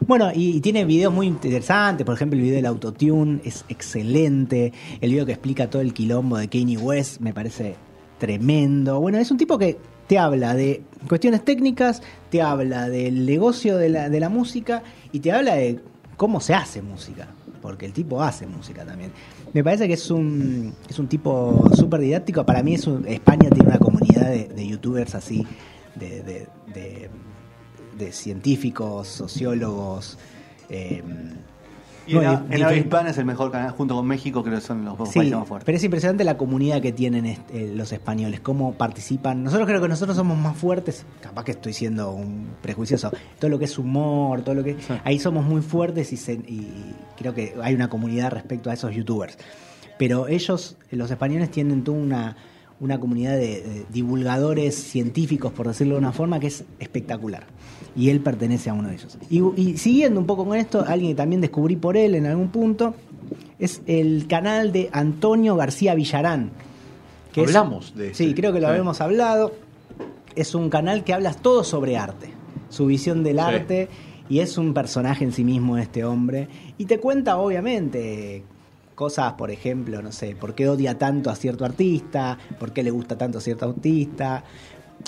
Bueno, 0.05 0.29
y, 0.31 0.57
y 0.57 0.61
tiene 0.61 0.85
videos 0.85 1.11
muy 1.11 1.25
interesantes, 1.25 2.05
por 2.05 2.13
ejemplo 2.13 2.37
el 2.37 2.43
video 2.43 2.57
del 2.57 2.67
autotune 2.67 3.39
es 3.43 3.65
excelente, 3.67 4.71
el 5.01 5.09
video 5.09 5.25
que 5.25 5.31
explica 5.31 5.67
todo 5.71 5.81
el 5.81 5.91
quilombo 5.91 6.37
de 6.37 6.47
Kanye 6.49 6.77
West 6.77 7.19
me 7.19 7.33
parece 7.33 7.73
tremendo. 8.19 8.99
Bueno, 8.99 9.17
es 9.17 9.31
un 9.31 9.37
tipo 9.39 9.57
que 9.57 9.79
te 10.05 10.19
habla 10.19 10.53
de 10.53 10.83
cuestiones 11.09 11.43
técnicas, 11.43 12.03
te 12.29 12.43
habla 12.43 12.89
del 12.89 13.25
negocio 13.25 13.75
de 13.77 13.89
la, 13.89 14.07
de 14.07 14.19
la 14.19 14.29
música 14.29 14.83
y 15.11 15.19
te 15.21 15.31
habla 15.31 15.55
de 15.55 15.79
cómo 16.15 16.41
se 16.41 16.53
hace 16.53 16.83
música, 16.83 17.27
porque 17.59 17.87
el 17.87 17.93
tipo 17.93 18.21
hace 18.21 18.45
música 18.45 18.85
también. 18.85 19.09
Me 19.51 19.63
parece 19.63 19.87
que 19.87 19.95
es 19.95 20.11
un, 20.11 20.75
es 20.87 20.99
un 20.99 21.07
tipo 21.07 21.67
súper 21.75 22.01
didáctico. 22.01 22.45
Para 22.45 22.61
mí 22.61 22.75
es 22.75 22.85
un- 22.85 23.07
España 23.07 23.49
tiene 23.49 23.69
una 23.69 23.79
comunidad 23.79 24.29
de, 24.29 24.47
de 24.47 24.67
youtubers 24.67 25.15
así, 25.15 25.43
de, 25.95 26.21
de- 26.21 26.47
de- 26.71 27.09
de 27.97 28.11
científicos, 28.11 29.07
sociólogos. 29.07 30.17
eh, 30.69 31.03
Y 32.05 32.17
en, 32.17 32.23
no, 32.23 32.31
en 32.33 32.39
dif- 32.51 32.63
habla 32.65 32.75
hispana 32.75 33.09
es 33.11 33.17
el 33.17 33.23
mejor 33.25 33.49
canal, 33.49 33.71
junto 33.71 33.95
con 33.95 34.05
México, 34.05 34.43
que 34.43 34.59
son 34.59 34.83
los 34.83 34.97
dos 34.97 35.09
Sí, 35.09 35.19
países 35.19 35.37
más 35.37 35.47
fuertes. 35.47 35.65
pero 35.65 35.77
es 35.77 35.83
impresionante 35.85 36.25
la 36.25 36.35
comunidad 36.37 36.81
que 36.81 36.91
tienen 36.91 37.25
eh, 37.25 37.71
los 37.73 37.93
españoles, 37.93 38.41
cómo 38.41 38.73
participan. 38.73 39.41
Nosotros 39.41 39.67
creo 39.69 39.81
que 39.81 39.87
nosotros 39.87 40.17
somos 40.17 40.37
más 40.37 40.57
fuertes, 40.57 41.05
capaz 41.21 41.45
que 41.45 41.51
estoy 41.51 41.71
siendo 41.71 42.11
un 42.11 42.47
prejuicioso, 42.61 43.09
todo 43.39 43.49
lo 43.49 43.57
que 43.57 43.65
es 43.65 43.77
humor, 43.77 44.41
todo 44.41 44.55
lo 44.55 44.63
que... 44.65 44.75
Ahí 45.05 45.17
somos 45.17 45.45
muy 45.45 45.61
fuertes 45.61 46.11
y, 46.11 46.17
se- 46.17 46.33
y 46.33 46.93
creo 47.17 47.33
que 47.33 47.55
hay 47.63 47.73
una 47.73 47.89
comunidad 47.89 48.31
respecto 48.31 48.69
a 48.69 48.73
esos 48.73 48.93
youtubers. 48.93 49.37
Pero 49.97 50.27
ellos, 50.27 50.75
los 50.91 51.09
españoles, 51.09 51.51
tienen 51.51 51.85
toda 51.85 51.97
una, 51.99 52.35
una 52.83 52.99
comunidad 52.99 53.33
de, 53.37 53.61
de 53.61 53.85
divulgadores 53.93 54.75
científicos, 54.75 55.53
por 55.53 55.67
decirlo 55.67 55.93
de 55.95 55.99
una 55.99 56.11
forma, 56.11 56.39
que 56.39 56.47
es 56.47 56.65
espectacular. 56.79 57.45
Y 57.95 58.09
él 58.09 58.19
pertenece 58.19 58.69
a 58.69 58.73
uno 58.73 58.89
de 58.89 58.95
ellos. 58.95 59.17
Y, 59.29 59.41
y 59.55 59.77
siguiendo 59.77 60.19
un 60.19 60.25
poco 60.25 60.45
con 60.45 60.57
esto, 60.57 60.83
alguien 60.85 61.11
que 61.11 61.15
también 61.15 61.39
descubrí 61.41 61.77
por 61.77 61.95
él 61.95 62.13
en 62.15 62.25
algún 62.25 62.49
punto, 62.49 62.93
es 63.57 63.81
el 63.87 64.27
canal 64.27 64.73
de 64.73 64.89
Antonio 64.91 65.55
García 65.55 65.95
Villarán. 65.95 66.51
es- 67.33 67.37
Hablamos 67.47 67.95
de 67.95 68.13
Sí, 68.13 68.25
ese. 68.25 68.35
creo 68.35 68.51
que 68.51 68.59
lo 68.59 68.67
Sí. 68.67 68.71
habíamos 68.71 68.99
hablado. 69.01 69.53
Es 70.35 70.53
un 70.53 70.69
canal 70.69 71.03
que 71.05 71.13
habla 71.13 71.33
todo 71.33 71.63
sobre 71.63 71.95
arte, 71.97 72.27
su 72.69 72.85
visión 72.87 73.23
del 73.23 73.37
Sí. 73.37 73.41
arte, 73.41 73.87
y 74.29 74.39
es 74.39 74.57
un 74.57 74.73
personaje 74.73 75.23
en 75.23 75.31
sí 75.31 75.43
mismo 75.45 75.77
este 75.77 76.03
hombre. 76.03 76.47
Y 76.77 76.85
te 76.85 76.99
cuenta, 76.99 77.37
obviamente, 77.37 78.43
cosas, 78.93 79.33
por 79.33 79.51
ejemplo, 79.51 80.01
no 80.01 80.11
sé, 80.11 80.35
por 80.35 80.55
qué 80.55 80.69
odia 80.69 80.97
tanto 80.97 81.29
a 81.29 81.35
cierto 81.35 81.65
artista, 81.65 82.37
por 82.59 82.71
qué 82.71 82.83
le 82.83 82.91
gusta 82.91 83.17
tanto 83.17 83.37
a 83.37 83.41
cierto 83.41 83.69
artista. 83.69 84.43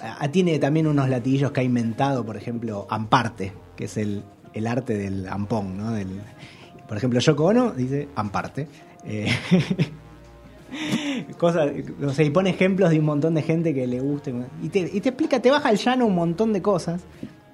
Ah, 0.02 0.28
tiene 0.30 0.60
también 0.60 0.88
unos 0.88 1.10
latillos 1.10 1.52
que 1.52 1.62
ha 1.62 1.64
inventado, 1.64 2.26
por 2.26 2.38
ejemplo, 2.38 2.86
Amparte, 2.90 3.54
que 3.76 3.86
es 3.86 3.98
el, 3.98 4.24
el 4.54 4.68
arte 4.68 4.98
del 4.98 5.28
ampón, 5.28 5.78
¿no? 5.78 5.92
Del, 5.92 6.22
por 6.88 6.98
ejemplo, 6.98 7.20
Yoko 7.20 7.46
Ono 7.46 7.72
dice 7.72 8.10
Amparte. 8.16 8.68
Eh, 9.06 9.28
cosas, 11.38 11.72
no 12.00 12.12
sé, 12.12 12.26
y 12.26 12.30
pone 12.30 12.50
ejemplos 12.50 12.90
de 12.90 13.00
un 13.00 13.06
montón 13.06 13.36
de 13.36 13.42
gente 13.42 13.74
que 13.74 13.88
le 13.88 14.00
gusta 14.00 14.32
y 14.62 14.70
te, 14.70 14.80
y 14.80 15.02
te 15.02 15.10
explica, 15.10 15.42
te 15.42 15.52
baja 15.52 15.70
al 15.70 15.78
llano 15.78 16.06
un 16.06 16.16
montón 16.16 16.54
de 16.54 16.62
cosas 16.62 17.02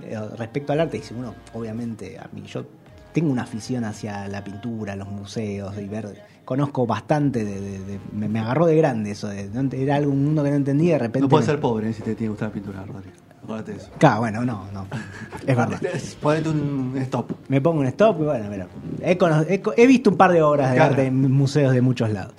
eh, 0.03 0.17
respecto 0.37 0.73
al 0.73 0.81
arte. 0.81 0.97
Y 0.97 1.01
dice, 1.01 1.13
uno, 1.13 1.35
obviamente, 1.53 2.17
a 2.17 2.29
mí 2.33 2.43
yo 2.47 2.65
tengo 3.13 3.31
una 3.31 3.43
afición 3.43 3.83
hacia 3.85 4.27
la 4.27 4.43
pintura, 4.43 4.95
los 4.95 5.07
museos 5.09 5.77
y 5.77 5.87
ver. 5.87 6.23
Conozco 6.45 6.85
bastante, 6.85 7.45
de, 7.45 7.61
de- 7.61 7.79
de- 7.79 7.99
me, 8.13 8.27
me 8.27 8.39
agarró 8.39 8.65
de 8.65 8.75
grande 8.75 9.11
eso, 9.11 9.27
de, 9.27 9.49
era 9.73 9.95
algo 9.95 10.11
un 10.11 10.25
mundo 10.25 10.43
que 10.43 10.49
no 10.49 10.55
entendía 10.55 10.93
de 10.93 10.99
repente. 10.99 11.21
No 11.21 11.29
puedes 11.29 11.47
me- 11.47 11.53
ser 11.53 11.61
pobre 11.61 11.89
eh, 11.89 11.93
si 11.93 11.99
te 12.01 12.15
tiene 12.15 12.17
que 12.25 12.29
gustar 12.29 12.47
la 12.49 12.53
pintura, 12.53 12.83
Rodrigo. 12.85 13.15
Acuérdate 13.43 13.75
eso. 13.75 13.89
Claro, 13.97 14.19
bueno, 14.19 14.45
no, 14.45 14.65
no. 14.71 14.85
Es 15.47 15.55
verdad. 15.57 15.81
Ponete 16.21 16.49
un 16.49 16.93
stop. 17.01 17.31
Me 17.47 17.59
pongo 17.61 17.79
un 17.81 17.87
stop 17.87 18.21
y 18.21 18.23
bueno, 18.25 18.45
pero 18.49 18.67
he, 19.77 19.87
visto 19.87 20.09
un 20.11 20.17
par 20.17 20.31
de 20.31 20.41
obras 20.43 20.69
de 20.71 20.75
Claro. 20.75 20.91
arte 20.91 21.05
en 21.07 21.31
museos 21.31 21.73
de 21.73 21.81
muchos 21.81 22.11
lados. 22.11 22.33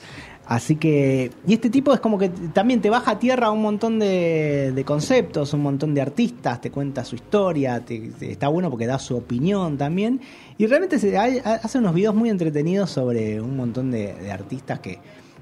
Así 0.53 0.77
que, 0.77 1.31
y 1.47 1.55
este 1.55 1.71
tipo 1.71 1.95
es 1.95 2.01
como 2.01 2.19
que 2.19 2.29
también 2.29 2.83
te 2.83 2.91
baja 2.91 3.13
a 3.13 3.19
tierra 3.19 3.51
un 3.51 3.63
montón 3.63 3.99
de, 3.99 4.83
conceptos, 4.85 5.55
un 5.55 5.63
montón 5.63 5.95
de 5.95 6.03
artistas, 6.03 6.61
te 6.61 6.71
cuenta 6.71 7.07
su 7.07 7.15
historia, 7.15 7.81
te- 7.81 8.13
está 8.21 8.49
bueno 8.49 8.69
porque 8.69 8.87
da 8.87 8.99
su 8.99 9.17
opinión 9.17 9.79
también. 9.79 10.21
Y 10.59 10.67
realmente 10.67 10.97
hace 11.43 11.79
unos 11.79 11.95
videos 11.95 12.15
muy 12.15 12.29
entretenidos 12.29 12.91
sobre 12.91 13.41
un 13.41 13.57
montón 13.57 13.91
de, 13.91 14.31
artistas 14.31 14.81
que, 14.81 14.99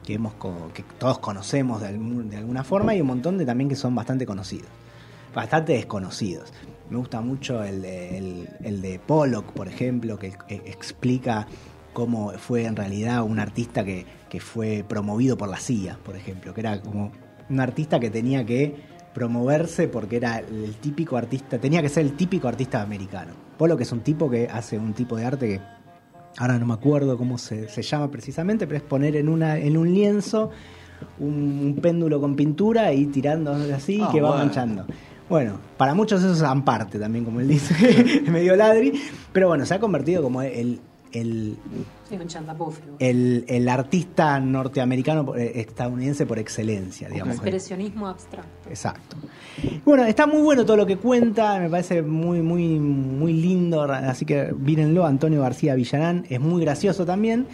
que, 0.07 0.15
hemos, 0.15 0.35
que 0.75 0.85
todos 0.97 1.19
conocemos 1.19 1.81
de, 1.81 1.89
alguna 2.37 2.63
forma 2.63 2.95
y 2.95 3.01
un 3.01 3.09
montón 3.09 3.37
de 3.37 3.45
también 3.45 3.69
que 3.69 3.75
son 3.75 3.97
bastante 3.97 4.25
conocidos 4.25 4.69
bastante 5.35 5.73
desconocidos. 5.73 6.53
Me 6.89 6.99
gusta 6.99 7.21
mucho 7.21 7.65
el 7.65 7.83
de, 7.83 8.47
el, 8.63 8.81
de 8.81 9.01
Pollock, 9.05 9.53
por 9.53 9.67
ejemplo, 9.67 10.21
que 10.21 10.35
explica 10.49 11.49
cómo 11.93 12.31
fue 12.33 12.65
en 12.65 12.77
realidad 12.77 13.23
un 13.23 13.39
artista 13.39 13.85
que, 13.85 14.07
que 14.31 14.41
fue 14.41 14.85
promovido 14.89 15.37
por 15.37 15.49
la 15.51 15.59
CIA, 15.59 15.99
por 16.03 16.17
ejemplo, 16.17 16.55
que 16.55 16.61
era 16.61 16.81
como 16.81 17.13
un 17.51 17.61
artista 17.61 18.01
que 18.01 18.09
tenía 18.09 18.47
que 18.47 18.77
promoverse 19.13 19.89
porque 19.89 20.17
era 20.17 20.39
el 20.39 20.77
típico 20.81 21.17
artista, 21.17 21.59
tenía 21.59 21.83
que 21.83 21.89
ser 21.89 22.07
el 22.07 22.13
típico 22.15 22.49
artista 22.49 22.81
americano. 22.81 23.33
Pollock 23.59 23.81
es 23.83 23.93
un 23.93 24.01
tipo 24.01 24.31
que 24.31 24.49
hace 24.49 24.79
un 24.79 24.95
tipo 24.95 25.17
de 25.17 25.25
arte 25.27 25.49
que 25.49 25.61
ahora 26.39 26.59
no 26.59 26.65
me 26.67 26.75
acuerdo 26.75 27.19
cómo 27.19 27.37
se, 27.37 27.69
se 27.69 27.83
llama 27.83 28.11
precisamente, 28.11 28.67
pero 28.67 28.79
es 28.79 28.85
poner 28.85 29.17
en, 29.17 29.29
una, 29.29 29.59
en 29.59 29.77
un 29.77 29.93
lienzo 29.93 30.51
un, 31.19 31.75
un 31.77 31.81
péndulo 31.83 32.21
con 32.21 32.37
pintura 32.37 32.93
y 32.93 33.07
tirando 33.07 33.53
así 33.75 34.01
Ah, 34.03 34.11
que 34.13 34.21
va 34.21 34.31
bueno. 34.31 34.45
manchando. 34.45 34.87
Bueno, 35.29 35.59
para 35.77 35.95
muchos 35.95 36.23
eso 36.23 36.33
es 36.33 36.43
amparte 36.43 36.99
también, 36.99 37.25
como 37.25 37.41
él 37.41 37.49
dice, 37.49 38.23
medio 38.31 38.55
ladri, 38.57 38.93
pero 39.33 39.49
bueno, 39.49 39.65
se 39.67 39.75
ha 39.75 39.81
convertido 39.81 40.23
como 40.23 40.43
el, 40.43 40.81
el, 41.13 41.57
el, 42.99 43.45
el 43.49 43.69
artista 43.69 44.41
norteamericano, 44.41 45.35
eh, 45.37 45.61
estadounidense 45.61 46.27
por 46.27 46.39
excelencia, 46.39 47.09
digamos. 47.09 47.35
Expresionismo 47.35 48.09
abstracto. 48.09 48.69
Exacto. 48.69 49.17
Bueno, 49.85 50.05
está 50.05 50.27
muy 50.27 50.43
bueno 50.43 50.65
todo 50.65 50.77
lo 50.77 50.87
que 50.87 50.97
cuenta, 50.97 51.59
me 51.59 51.69
parece 51.69 52.03
muy, 52.03 52.43
muy, 52.43 52.79
muy 52.79 53.33
lindo, 53.33 53.83
así 53.83 54.25
que 54.25 54.53
mírenlo, 54.53 55.07
Antonio 55.07 55.43
García 55.43 55.75
Villarán, 55.75 56.27
es 56.29 56.41
muy 56.41 56.63
gracioso 56.63 57.05
también. 57.05 57.47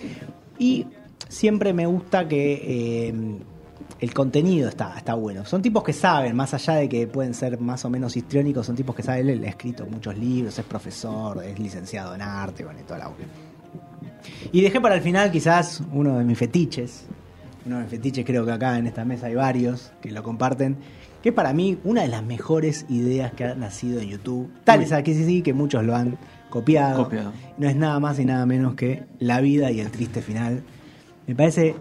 Y 0.59 0.87
siempre 1.29 1.73
me 1.73 1.87
gusta 1.87 2.29
que 2.29 3.09
eh, 3.09 3.15
el 3.99 4.15
contenido 4.15 4.69
está, 4.69 4.97
está 4.97 5.15
bueno. 5.15 5.45
Son 5.45 5.63
tipos 5.63 5.83
que 5.83 5.93
saben, 5.93 6.37
más 6.37 6.53
allá 6.55 6.75
de 6.75 6.89
que 6.89 7.07
pueden 7.07 7.35
ser 7.35 7.59
más 7.61 7.85
o 7.85 7.91
menos 7.91 8.17
histriónicos, 8.17 8.67
son 8.67 8.77
tipos 8.77 8.95
que 8.95 9.03
saben, 9.03 9.29
él 9.29 9.45
ha 9.45 9.49
escrito 9.49 9.87
muchos 9.87 10.17
libros, 10.17 10.59
es 10.59 10.65
profesor, 10.65 11.43
es 11.45 11.59
licenciado 11.59 12.15
en 12.15 12.23
arte, 12.23 12.65
bueno, 12.65 12.81
y 12.81 12.83
toda 12.85 12.99
la 12.99 13.09
Y 14.53 14.61
dejé 14.63 14.81
para 14.81 14.95
el 14.97 15.01
final 15.03 15.31
quizás 15.31 15.83
uno 15.93 16.19
de 16.19 16.25
mis 16.25 16.39
fetiches, 16.39 17.05
uno 17.65 17.77
de 17.77 17.83
mis 17.83 17.91
fetiches 17.91 18.25
creo 18.25 18.45
que 18.45 18.53
acá 18.53 18.79
en 18.79 18.87
esta 18.87 19.05
mesa 19.05 19.27
hay 19.27 19.35
varios 19.35 19.93
que 20.01 20.11
lo 20.11 20.23
comparten, 20.23 20.77
que 21.23 21.31
es 21.31 21.35
para 21.35 21.53
mí 21.53 21.79
una 21.85 22.03
de 22.03 22.09
las 22.09 22.23
mejores 22.25 22.87
ideas 22.89 23.33
que 23.33 23.45
ha 23.45 23.55
nacido 23.55 24.01
en 24.01 24.09
YouTube. 24.09 24.51
Tal 24.65 24.83
es 24.83 24.93
aquí 24.93 25.15
sí, 25.15 25.25
sí, 25.25 25.43
que 25.43 25.53
muchos 25.53 25.85
lo 25.85 25.95
han 25.97 26.17
copiado. 26.51 27.05
Copiado. 27.05 27.33
No 27.59 27.69
es 27.69 27.77
nada 27.77 27.99
más 28.01 28.19
y 28.19 28.25
nada 28.25 28.47
menos 28.47 28.75
que 28.75 29.05
La 29.19 29.41
vida 29.41 29.71
y 29.71 29.81
el 29.81 29.91
triste 29.91 30.23
final. 30.23 30.63
Me 31.27 31.35
parece 31.35 31.75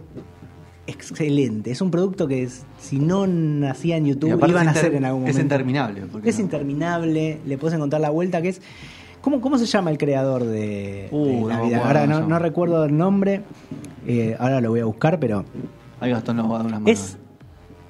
excelente. 0.88 1.72
Es 1.72 1.82
un 1.82 1.90
producto 1.92 2.28
que 2.28 2.44
es- 2.44 2.64
si 2.80 3.00
no 3.00 3.26
nacía 3.28 3.98
en 3.98 4.06
YouTube 4.06 4.48
iban 4.48 4.68
a 4.68 4.72
hacer 4.72 4.94
en 4.94 5.06
algún 5.06 5.22
momento. 5.22 5.38
Es 5.38 5.44
interminable. 5.44 6.02
Es 6.24 6.36
no- 6.38 6.42
interminable, 6.44 7.40
le 7.46 7.58
puedes 7.58 7.76
encontrar 7.76 8.02
la 8.02 8.10
vuelta 8.12 8.42
que 8.42 8.50
es... 8.50 8.62
¿Cómo, 9.26 9.42
cómo 9.42 9.58
se 9.58 9.66
llama 9.66 9.90
el 9.90 9.98
creador 9.98 10.44
de, 10.44 11.08
Uh, 11.10 11.48
de 11.48 11.54
no 11.56 11.64
acuerdo 11.64 11.84
Ahora 11.84 12.06
no, 12.06 12.38
recuerdo 12.38 12.86
el 12.86 12.96
nombre, 12.96 13.42
eh, 14.06 14.38
ahora 14.38 14.62
lo 14.62 14.70
voy 14.70 14.82
a 14.82 14.86
buscar, 14.86 15.20
pero 15.20 15.46
Ahí 16.00 16.12
Gastón 16.12 16.38
nos 16.38 16.46
va 16.46 16.54
a 16.54 16.58
dar 16.60 16.68
una 16.68 16.80
mano. 16.80 16.92
es 16.92 17.18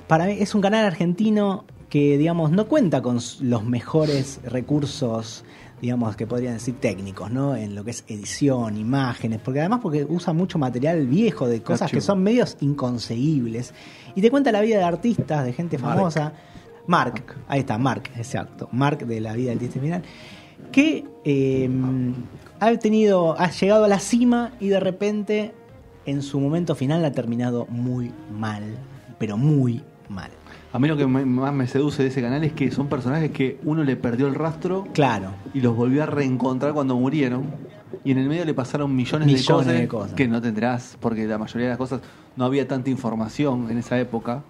para 0.07 0.27
mí 0.27 0.37
es 0.39 0.55
un 0.55 0.61
canal 0.61 0.85
argentino 0.85 1.65
que 1.89 2.17
digamos 2.17 2.51
no 2.51 2.69
cuenta 2.69 3.01
con 3.01 3.19
los 3.41 3.65
mejores 3.65 4.39
recursos 4.45 5.43
digamos 5.81 6.15
que 6.15 6.25
podrían 6.25 6.53
decir 6.53 6.75
técnicos 6.79 7.29
no 7.29 7.57
en 7.57 7.75
lo 7.75 7.83
que 7.83 7.91
es 7.91 8.05
edición 8.07 8.77
imágenes 8.77 9.41
porque 9.43 9.59
además 9.59 9.81
porque 9.83 10.05
usa 10.07 10.31
mucho 10.31 10.57
material 10.57 11.05
viejo 11.05 11.49
de 11.49 11.61
cosas 11.61 11.91
que 11.91 11.99
son 11.99 12.23
medios 12.23 12.55
inconseguibles. 12.61 13.73
Y 14.15 14.21
te 14.21 14.31
cuenta 14.31 14.53
la 14.53 14.61
vida 14.61 14.77
de 14.77 14.85
artistas 14.85 15.43
de 15.43 15.51
gente 15.51 15.77
Mark. 15.79 15.97
famosa. 15.97 16.31
Mark, 16.87 17.35
ahí 17.49 17.59
está 17.59 17.77
Mark 17.77 18.09
exacto. 18.15 18.69
Mark 18.71 19.05
de 19.05 19.19
la 19.19 19.33
vida 19.33 19.49
del 19.49 19.57
artista 19.57 19.81
final 19.81 20.03
que 20.71 21.05
eh, 21.23 21.69
ha 22.59 22.73
tenido 22.77 23.39
ha 23.39 23.49
llegado 23.51 23.85
a 23.85 23.87
la 23.87 23.99
cima 23.99 24.51
y 24.59 24.67
de 24.67 24.79
repente 24.79 25.53
en 26.05 26.21
su 26.21 26.39
momento 26.39 26.75
final 26.75 27.03
ha 27.05 27.11
terminado 27.11 27.65
muy 27.69 28.11
mal 28.37 28.63
pero 29.17 29.37
muy 29.37 29.81
mal. 30.09 30.29
A 30.73 30.77
mí 30.79 30.87
lo 30.89 30.97
que 30.97 31.07
me- 31.07 31.25
más 31.25 31.53
me 31.53 31.67
seduce 31.67 32.03
de 32.03 32.09
ese 32.09 32.21
canal 32.21 32.43
es 32.43 32.51
que 32.51 32.69
son 32.69 32.87
personajes 32.87 33.31
que 33.31 33.59
uno 33.63 33.83
le 33.83 33.95
perdió 33.95 34.27
el 34.27 34.35
rastro 34.35 34.85
Claro. 34.93 35.29
y 35.53 35.61
los 35.61 35.75
volvió 35.75 36.03
a 36.03 36.05
reencontrar 36.05 36.73
cuando 36.73 36.95
murieron. 36.97 37.45
Y 38.03 38.11
en 38.11 38.17
el 38.17 38.27
medio 38.27 38.43
le 38.43 38.53
pasaron 38.53 38.93
millones, 38.93 39.25
Millones 39.27 39.45
de, 39.47 39.53
cosas 39.53 39.73
de 39.81 39.87
cosas. 39.87 40.13
que 40.13 40.27
no 40.27 40.41
tendrás, 40.41 40.97
porque 40.99 41.25
la 41.25 41.37
mayoría 41.37 41.67
de 41.67 41.69
las 41.71 41.77
cosas 41.77 42.01
no 42.35 42.43
había 42.43 42.67
tanta 42.67 42.89
información 42.89 43.71
en 43.71 43.77
esa 43.77 43.97
época. 43.99 44.43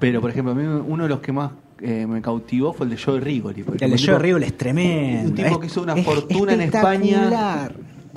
Pero, 0.00 0.20
por 0.20 0.30
ejemplo, 0.30 0.52
a 0.52 0.54
mí 0.56 0.64
uno 0.64 1.04
de 1.04 1.08
los 1.08 1.20
que 1.20 1.30
más 1.32 1.52
eh, 1.80 2.06
me 2.06 2.20
cautivó 2.22 2.72
fue 2.72 2.86
el 2.86 2.90
de 2.90 2.98
Joey 2.98 3.20
Rigoli. 3.20 3.62
por 3.62 3.82
El 3.82 3.90
de. 3.90 3.98
Joe 3.98 4.18
Riggle 4.18 4.46
es 4.46 4.56
tremendo. 4.56 5.28
Un 5.30 5.34
tipo 5.34 5.48
Es- 5.48 5.58
que 5.58 5.66
hizo 5.66 5.82
una 5.82 5.94
es 5.94 6.04
fortuna 6.04 6.52
en 6.54 6.60
espectacular. 6.62 6.94
España 7.02 7.70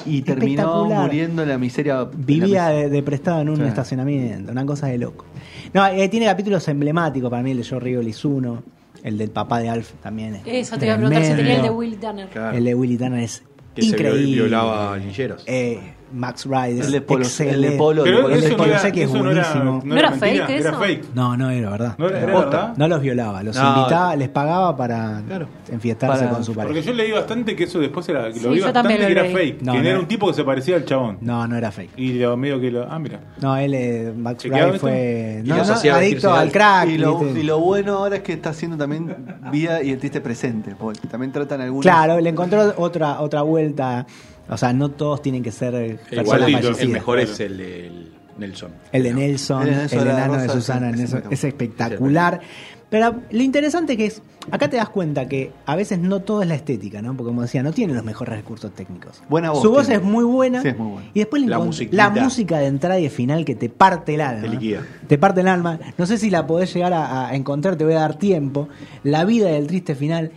y 0.05 0.21
terminó 0.23 0.85
muriendo 0.85 1.43
en 1.43 1.49
la 1.49 1.57
miseria. 1.57 2.05
Vivía 2.15 2.69
de, 2.69 2.89
de 2.89 3.03
prestado 3.03 3.41
en 3.41 3.49
un 3.49 3.57
Sí. 3.57 3.63
estacionamiento, 3.63 4.51
una 4.51 4.65
cosa 4.65 4.87
de 4.87 4.97
loco. 4.97 5.25
No, 5.73 5.85
eh, 5.85 6.09
tiene 6.09 6.25
capítulos 6.25 6.67
emblemáticos 6.67 7.29
para 7.29 7.43
mí, 7.43 7.51
el 7.51 7.57
de 7.57 7.63
Joe 7.69 7.79
Riggle 7.79 8.09
es 8.09 8.25
uno, 8.25 8.63
el 9.03 9.17
del 9.17 9.29
papá 9.29 9.59
de 9.59 9.69
Alf 9.69 9.91
también 10.01 10.35
es 10.35 10.41
Eso 10.45 10.77
te 10.77 10.85
iba 10.85 10.95
a 10.95 10.97
preguntar 10.97 11.23
si 11.23 11.29
tenía 11.29 11.41
el 11.41 11.47
de 11.47 11.53
tremendo. 11.55 11.77
Will 11.77 11.97
Tanner. 11.97 12.27
Claro. 12.29 12.57
El 12.57 12.63
de 12.63 12.75
Willy 12.75 12.97
Tanner 12.97 13.19
es 13.23 13.43
Que 13.75 13.81
se 13.83 13.87
increíble. 13.89 14.21
viol- 14.25 14.33
violaba 14.33 14.97
lincheros. 14.97 15.43
Eh, 15.47 15.79
Max 16.13 16.45
Ryder. 16.45 16.85
El 16.85 16.91
de 16.91 17.01
Polo- 17.01 17.25
el 17.39 17.61
de 17.61 17.77
Polo- 17.77 18.03
Pero 18.03 18.29
el 18.29 18.41
de 18.41 18.49
no 18.51 18.57
Polo 18.57 18.69
era, 18.71 18.79
Seki 18.79 19.01
es 19.01 19.09
eso 19.09 19.23
no 19.23 19.31
era, 19.31 19.41
buenísimo. 19.43 19.81
¿No 19.83 19.97
era 19.97 20.09
mentira, 20.11 20.45
fake 20.47 20.59
era 20.59 20.73
fake. 20.73 21.05
No, 21.15 21.37
no 21.37 21.49
era 21.49 21.69
verdad. 21.69 21.95
No 21.97 22.07
era, 22.07 22.19
era 22.21 22.33
Posta. 22.33 22.49
verdad. 22.49 22.73
No 22.77 22.87
los 22.87 23.01
violaba, 23.01 23.43
los 23.43 23.55
invitaba, 23.55 24.15
les 24.15 24.29
pagaba 24.29 24.75
para 24.75 25.21
Claro. 25.27 25.47
enfiestarse 25.71 26.23
Para- 26.23 26.35
con 26.35 26.43
su 26.43 26.53
pareja. 26.53 26.67
Porque 26.73 26.81
yo 26.83 26.93
leí 26.93 27.11
bastante 27.11 27.55
que 27.55 27.63
eso 27.63 27.79
después 27.79 28.07
era. 28.09 28.27
Lo 28.29 28.33
Sí, 28.33 28.47
vi 28.47 28.57
yo 28.59 28.63
bastante 28.65 28.97
que 28.97 29.11
era 29.11 29.25
fake. 29.25 29.63
Que 29.63 29.89
era 29.89 29.99
un 29.99 30.07
tipo 30.07 30.27
que 30.27 30.33
se 30.33 30.43
parecía 30.43 30.75
al 30.75 30.85
chabón. 30.85 31.17
No, 31.21 31.47
no 31.47 31.55
era 31.55 31.71
fake. 31.71 31.91
Y 31.97 32.13
lo 32.19 32.35
medio 32.37 32.59
que 32.59 32.71
lo. 32.71 32.91
Ah, 32.91 32.99
mira. 32.99 33.19
No, 33.41 33.55
él, 33.57 33.73
eh, 33.73 34.13
Max 34.15 34.43
¿Chequeado 34.43 34.71
Ryder 34.73 34.75
esto? 34.75 34.87
fue 34.87 35.41
no, 35.45 35.95
adicto 35.95 36.33
al 36.33 36.51
crack. 36.51 36.89
Y 36.89 36.97
lo, 36.97 37.17
¿viste? 37.19 37.39
y 37.39 37.43
lo 37.43 37.59
bueno 37.59 37.97
ahora 37.97 38.17
es 38.17 38.21
que 38.23 38.33
está 38.33 38.49
haciendo 38.51 38.77
también 38.77 39.15
vida 39.51 39.81
y 39.83 39.91
el 39.91 39.97
triste 39.99 40.21
presente, 40.21 40.75
porque 40.77 41.07
también 41.07 41.31
tratan 41.31 41.61
algunos. 41.61 41.83
Claro, 41.83 42.19
le 42.19 42.29
encontró 42.29 42.73
otra 42.77 43.21
otra 43.21 43.41
vuelta. 43.43 44.05
O 44.51 44.57
sea, 44.57 44.73
no 44.73 44.89
todos 44.89 45.21
tienen 45.21 45.41
que 45.41 45.51
ser 45.51 45.73
eh, 45.75 45.97
personas 46.09 46.49
Igual 46.49 46.75
el, 46.79 46.89
mejor 46.89 47.19
es 47.19 47.39
el 47.39 47.57
de 47.57 47.91
Nelson. 48.37 48.71
El 48.91 49.03
de 49.03 49.13
Nelson, 49.13 49.67
El 49.67 49.75
Nelson, 49.77 50.07
enano 50.07 50.37
de 50.37 50.49
Susana, 50.49 50.89
es- 50.91 50.97
Nelson, 50.97 51.23
es 51.29 51.31
es 51.31 51.43
espectacular. 51.45 52.41
Pero 52.89 53.21
lo 53.31 53.41
interesante 53.41 53.95
que 53.95 54.07
es, 54.07 54.21
acá 54.51 54.69
te 54.69 54.75
das 54.75 54.89
cuenta 54.89 55.25
que 55.29 55.53
a 55.65 55.77
veces 55.77 55.97
no 55.99 56.19
todo 56.19 56.41
es 56.41 56.49
la 56.49 56.55
estética, 56.55 57.01
¿no? 57.01 57.15
Porque 57.15 57.29
como 57.29 57.41
decía, 57.43 57.63
no 57.63 57.71
tiene 57.71 57.93
los 57.93 58.03
mejores 58.03 58.35
recursos 58.35 58.69
técnicos. 58.75 59.23
Buena 59.29 59.51
voz 59.51 59.61
Su 59.61 59.71
voz 59.71 59.87
tiene. 59.87 60.03
es 60.03 60.09
muy 60.09 60.25
buena. 60.25 60.61
Sí, 60.61 60.67
es 60.67 60.77
muy 60.77 60.91
buena. 60.91 61.09
Y 61.13 61.19
después 61.19 61.41
La 61.43 61.59
la 61.91 62.09
música 62.21 62.57
de 62.59 62.65
entrada 62.65 62.99
y 62.99 63.03
de 63.03 63.09
final 63.09 63.45
que 63.45 63.55
te 63.55 63.69
parte 63.69 64.15
el 64.15 64.19
alma. 64.21 64.41
Te 64.41 64.49
liquida. 64.49 64.81
Te 65.07 65.17
parte 65.17 65.39
el 65.39 65.47
alma. 65.47 65.79
No 65.97 66.05
sé 66.05 66.17
si 66.17 66.29
la 66.29 66.45
podés 66.45 66.73
llegar 66.73 66.91
a, 66.91 67.29
a 67.29 67.35
encontrar, 67.35 67.77
te 67.77 67.85
voy 67.85 67.93
a 67.93 67.99
dar 68.01 68.15
tiempo. 68.19 68.67
La 69.05 69.23
vida 69.23 69.47
del 69.47 69.67
triste 69.67 69.95
final. 69.95 70.31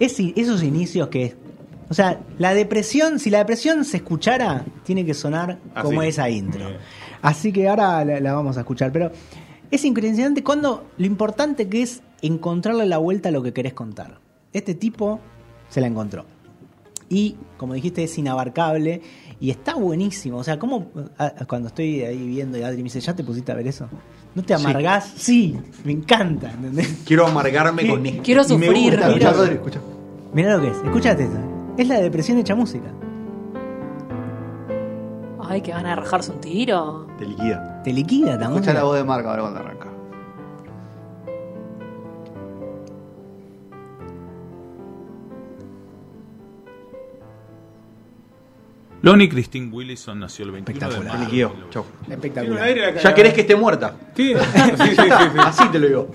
Es, 0.00 0.18
esos 0.18 0.62
inicios 0.62 1.08
que. 1.08 1.36
O 1.90 1.94
sea, 1.94 2.20
la 2.38 2.54
depresión, 2.54 3.18
si 3.18 3.30
la 3.30 3.38
depresión 3.38 3.84
se 3.84 3.98
escuchara, 3.98 4.64
tiene 4.84 5.06
que 5.06 5.14
sonar 5.14 5.58
Así. 5.74 5.84
como 5.84 6.02
esa 6.02 6.28
intro. 6.28 6.66
Bien. 6.66 6.78
Así 7.22 7.52
que 7.52 7.68
ahora 7.68 8.04
la, 8.04 8.20
la 8.20 8.32
vamos 8.34 8.56
a 8.56 8.60
escuchar. 8.60 8.92
Pero 8.92 9.10
es 9.70 9.84
impresionante 9.84 10.42
cuando 10.42 10.86
lo 10.96 11.06
importante 11.06 11.68
que 11.68 11.82
es 11.82 12.02
encontrarle 12.22 12.86
la 12.86 12.98
vuelta 12.98 13.30
a 13.30 13.32
lo 13.32 13.42
que 13.42 13.52
querés 13.52 13.74
contar. 13.74 14.20
Este 14.52 14.74
tipo 14.74 15.20
se 15.68 15.80
la 15.80 15.86
encontró. 15.86 16.24
Y, 17.10 17.36
como 17.56 17.74
dijiste, 17.74 18.04
es 18.04 18.18
inabarcable 18.18 19.00
y 19.40 19.50
está 19.50 19.74
buenísimo. 19.74 20.38
O 20.38 20.44
sea, 20.44 20.58
¿cómo 20.58 20.88
ah, 21.18 21.32
cuando 21.48 21.68
estoy 21.68 22.02
ahí 22.02 22.26
viendo 22.26 22.58
y 22.58 22.62
Adri 22.62 22.78
me 22.78 22.84
dice, 22.84 23.00
¿ya 23.00 23.16
te 23.16 23.24
pusiste 23.24 23.50
a 23.50 23.54
ver 23.54 23.66
eso? 23.66 23.88
¿No 24.34 24.42
te 24.42 24.52
amargás? 24.52 25.14
Sí, 25.16 25.56
me 25.84 25.92
encanta. 25.92 26.50
¿entendés? 26.50 27.02
Quiero 27.06 27.26
amargarme 27.26 27.82
¿Qué? 27.82 27.88
con 27.88 28.04
esto. 28.04 28.22
Quiero 28.22 28.44
sufrir. 28.44 28.98
Mira. 29.14 29.32
Rodri, 29.32 29.54
escucha. 29.54 29.80
Mirá 30.34 30.56
lo 30.56 30.62
que 30.62 30.68
es. 30.68 30.76
Escuchate 30.84 31.24
esto. 31.24 31.47
Es 31.78 31.86
la 31.86 32.00
depresión 32.00 32.38
hecha 32.38 32.56
música. 32.56 32.92
Ay, 35.40 35.62
que 35.62 35.72
van 35.72 35.86
a 35.86 35.94
rajarse 35.94 36.32
un 36.32 36.40
tiro. 36.40 37.06
Te 37.16 37.24
liquida. 37.24 37.82
Te 37.84 37.92
liquida 37.92 38.36
la 38.36 38.46
Escucha 38.46 38.74
la 38.74 38.82
voz 38.82 38.96
de 38.96 39.04
Marca 39.04 39.30
ahora 39.30 39.42
cuando 39.42 39.60
arranca. 39.60 39.88
Lonnie 49.02 49.28
Christine 49.28 49.70
Willison 49.72 50.18
nació 50.18 50.46
el 50.46 50.50
21 50.50 50.88
de 50.88 50.94
Chau. 50.96 51.04
Tiene 51.30 51.46
un 51.46 52.12
Espectacular. 52.12 52.98
Ya 53.00 53.14
querés 53.14 53.34
que 53.34 53.42
esté 53.42 53.54
muerta. 53.54 53.94
Sí, 54.16 54.34
sí, 54.54 54.60
sí, 54.76 54.88
sí, 54.88 54.96
sí. 54.96 55.38
Así 55.38 55.68
te 55.68 55.78
lo 55.78 55.86
digo. 55.86 56.08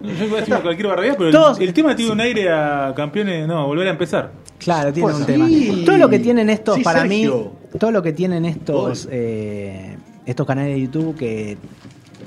Yo 0.00 0.24
iba 0.24 0.38
a 0.38 0.40
decir 0.40 0.56
cualquier 0.56 0.88
barbaridad, 0.88 1.14
pero 1.16 1.56
el 1.56 1.72
tema 1.72 1.94
tiene 1.94 2.10
un 2.10 2.20
aire 2.20 2.50
a 2.52 2.92
campeones. 2.96 3.46
No, 3.46 3.68
volver 3.68 3.86
a 3.86 3.90
empezar. 3.90 4.45
Claro, 4.58 4.92
tiene 4.92 5.04
Pues 5.10 5.16
un 5.16 5.26
sí. 5.26 5.32
tema. 5.32 5.84
Todo 5.84 5.98
lo 5.98 6.08
que 6.08 6.18
tienen 6.18 6.48
estos, 6.50 6.76
Sí, 6.76 6.82
para 6.82 7.00
Sergio. 7.02 7.52
mí, 7.72 7.78
todo 7.78 7.90
lo 7.90 8.02
que 8.02 8.12
tienen 8.12 8.44
estos, 8.44 9.08
eh, 9.10 9.96
estos 10.24 10.46
canales 10.46 10.74
de 10.74 10.80
YouTube 10.82 11.14
que 11.16 11.58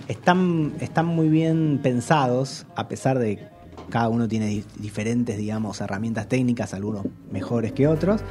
están, 0.08 0.74
están 0.80 1.06
muy 1.08 1.28
bien 1.30 1.80
pensados, 1.82 2.66
a 2.76 2.88
pesar 2.88 3.18
de 3.20 3.38
que 3.38 3.48
cada 3.90 4.10
uno 4.10 4.28
tiene 4.28 4.48
di- 4.48 4.64
diferentes, 4.80 5.38
digamos, 5.38 5.82
herramientas 5.82 6.28
técnicas, 6.28 6.74
algunos 6.76 7.06
mejores 7.32 7.72
que 7.74 7.88
otros. 7.88 8.22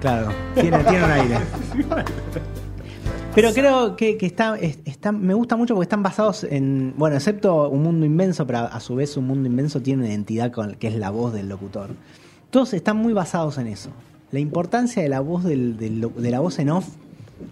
Claro, 0.00 0.30
tiene, 0.54 0.78
tiene 0.84 1.04
un 1.04 1.10
aire. 1.10 1.36
Pero 3.34 3.52
creo 3.52 3.94
que, 3.94 4.16
que 4.16 4.26
está, 4.26 4.58
es- 4.58 4.80
está- 4.84 5.12
me 5.12 5.34
gusta 5.34 5.54
mucho 5.56 5.74
porque 5.74 5.84
están 5.84 6.02
basados 6.02 6.42
en, 6.44 6.94
bueno, 6.96 7.14
excepto 7.16 7.68
Un 7.68 7.82
Mundo 7.84 8.04
Inmenso, 8.04 8.44
pero 8.46 8.58
a, 8.60 8.64
a 8.66 8.80
su 8.80 8.96
vez 8.96 9.16
Un 9.16 9.26
Mundo 9.28 9.48
Inmenso 9.48 9.80
tiene 9.80 10.02
una 10.02 10.10
identidad 10.10 10.50
con, 10.50 10.74
que 10.74 10.88
es 10.88 10.96
la 10.96 11.10
voz 11.10 11.32
del 11.32 11.48
locutor. 11.48 11.90
Todos 12.50 12.74
están 12.74 12.96
muy 12.96 13.12
basados 13.12 13.58
en 13.58 13.66
eso. 13.68 13.90
La 14.32 14.38
importancia 14.40 15.02
de 15.02 15.08
la 15.08 15.20
voz 15.20 15.44
del, 15.44 15.76
del 15.76 16.06
de 16.16 16.30
la 16.30 16.40
voz 16.40 16.58
en 16.58 16.70
off 16.70 16.86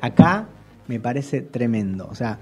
acá 0.00 0.46
me 0.86 1.00
parece 1.00 1.40
tremendo. 1.42 2.08
O 2.10 2.14
sea, 2.14 2.38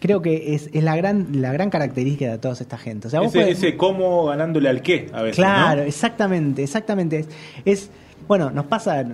creo 0.00 0.22
que 0.22 0.54
es, 0.54 0.68
es 0.72 0.82
la 0.84 0.96
gran 0.96 1.40
la 1.40 1.52
gran 1.52 1.70
característica 1.70 2.30
de 2.30 2.38
toda 2.38 2.54
esta 2.54 2.78
gente. 2.78 3.08
O 3.08 3.10
sea, 3.10 3.20
vos 3.20 3.34
Ese, 3.34 3.44
podés- 3.44 3.52
ese 3.52 3.76
cómo 3.76 4.26
ganándole 4.26 4.68
al 4.68 4.82
qué 4.82 5.08
a 5.12 5.22
veces. 5.22 5.36
Claro, 5.36 5.82
¿no? 5.82 5.86
exactamente, 5.88 6.62
exactamente. 6.62 7.18
Es, 7.20 7.28
es- 7.64 7.90
bueno, 8.28 8.50
nos 8.50 8.66
pasa, 8.66 9.04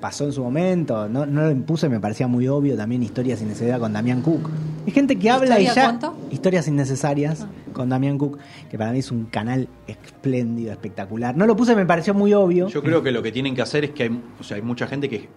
pasó 0.00 0.24
en 0.24 0.32
su 0.32 0.42
momento, 0.42 1.08
no, 1.08 1.26
no 1.26 1.42
lo 1.42 1.50
impuse, 1.50 1.88
me 1.88 2.00
parecía 2.00 2.26
muy 2.26 2.48
obvio 2.48 2.76
también 2.76 3.02
historias 3.02 3.38
sin 3.40 3.48
necesidad 3.48 3.78
con 3.78 3.92
Damián 3.92 4.22
Cook. 4.22 4.48
Es 4.86 4.94
gente 4.94 5.16
que 5.18 5.28
habla 5.30 5.60
y 5.60 5.64
¿Historia 5.64 5.74
ya. 5.74 5.98
cuánto? 5.98 6.16
Historias 6.30 6.68
innecesarias 6.68 7.46
con 7.72 7.88
Damián 7.88 8.18
Cook, 8.18 8.38
que 8.70 8.78
para 8.78 8.92
mí 8.92 8.98
es 9.00 9.10
un 9.10 9.26
canal 9.26 9.68
espléndido, 9.86 10.72
espectacular. 10.72 11.36
No 11.36 11.46
lo 11.46 11.54
puse, 11.56 11.76
me 11.76 11.86
pareció 11.86 12.14
muy 12.14 12.32
obvio. 12.34 12.68
Yo 12.68 12.82
creo 12.82 13.02
que 13.02 13.12
lo 13.12 13.22
que 13.22 13.30
tienen 13.32 13.54
que 13.54 13.62
hacer 13.62 13.84
es 13.84 13.90
que 13.90 14.04
hay, 14.04 14.20
o 14.40 14.42
sea, 14.42 14.56
hay 14.56 14.62
mucha 14.62 14.86
gente 14.86 15.08
que 15.08 15.28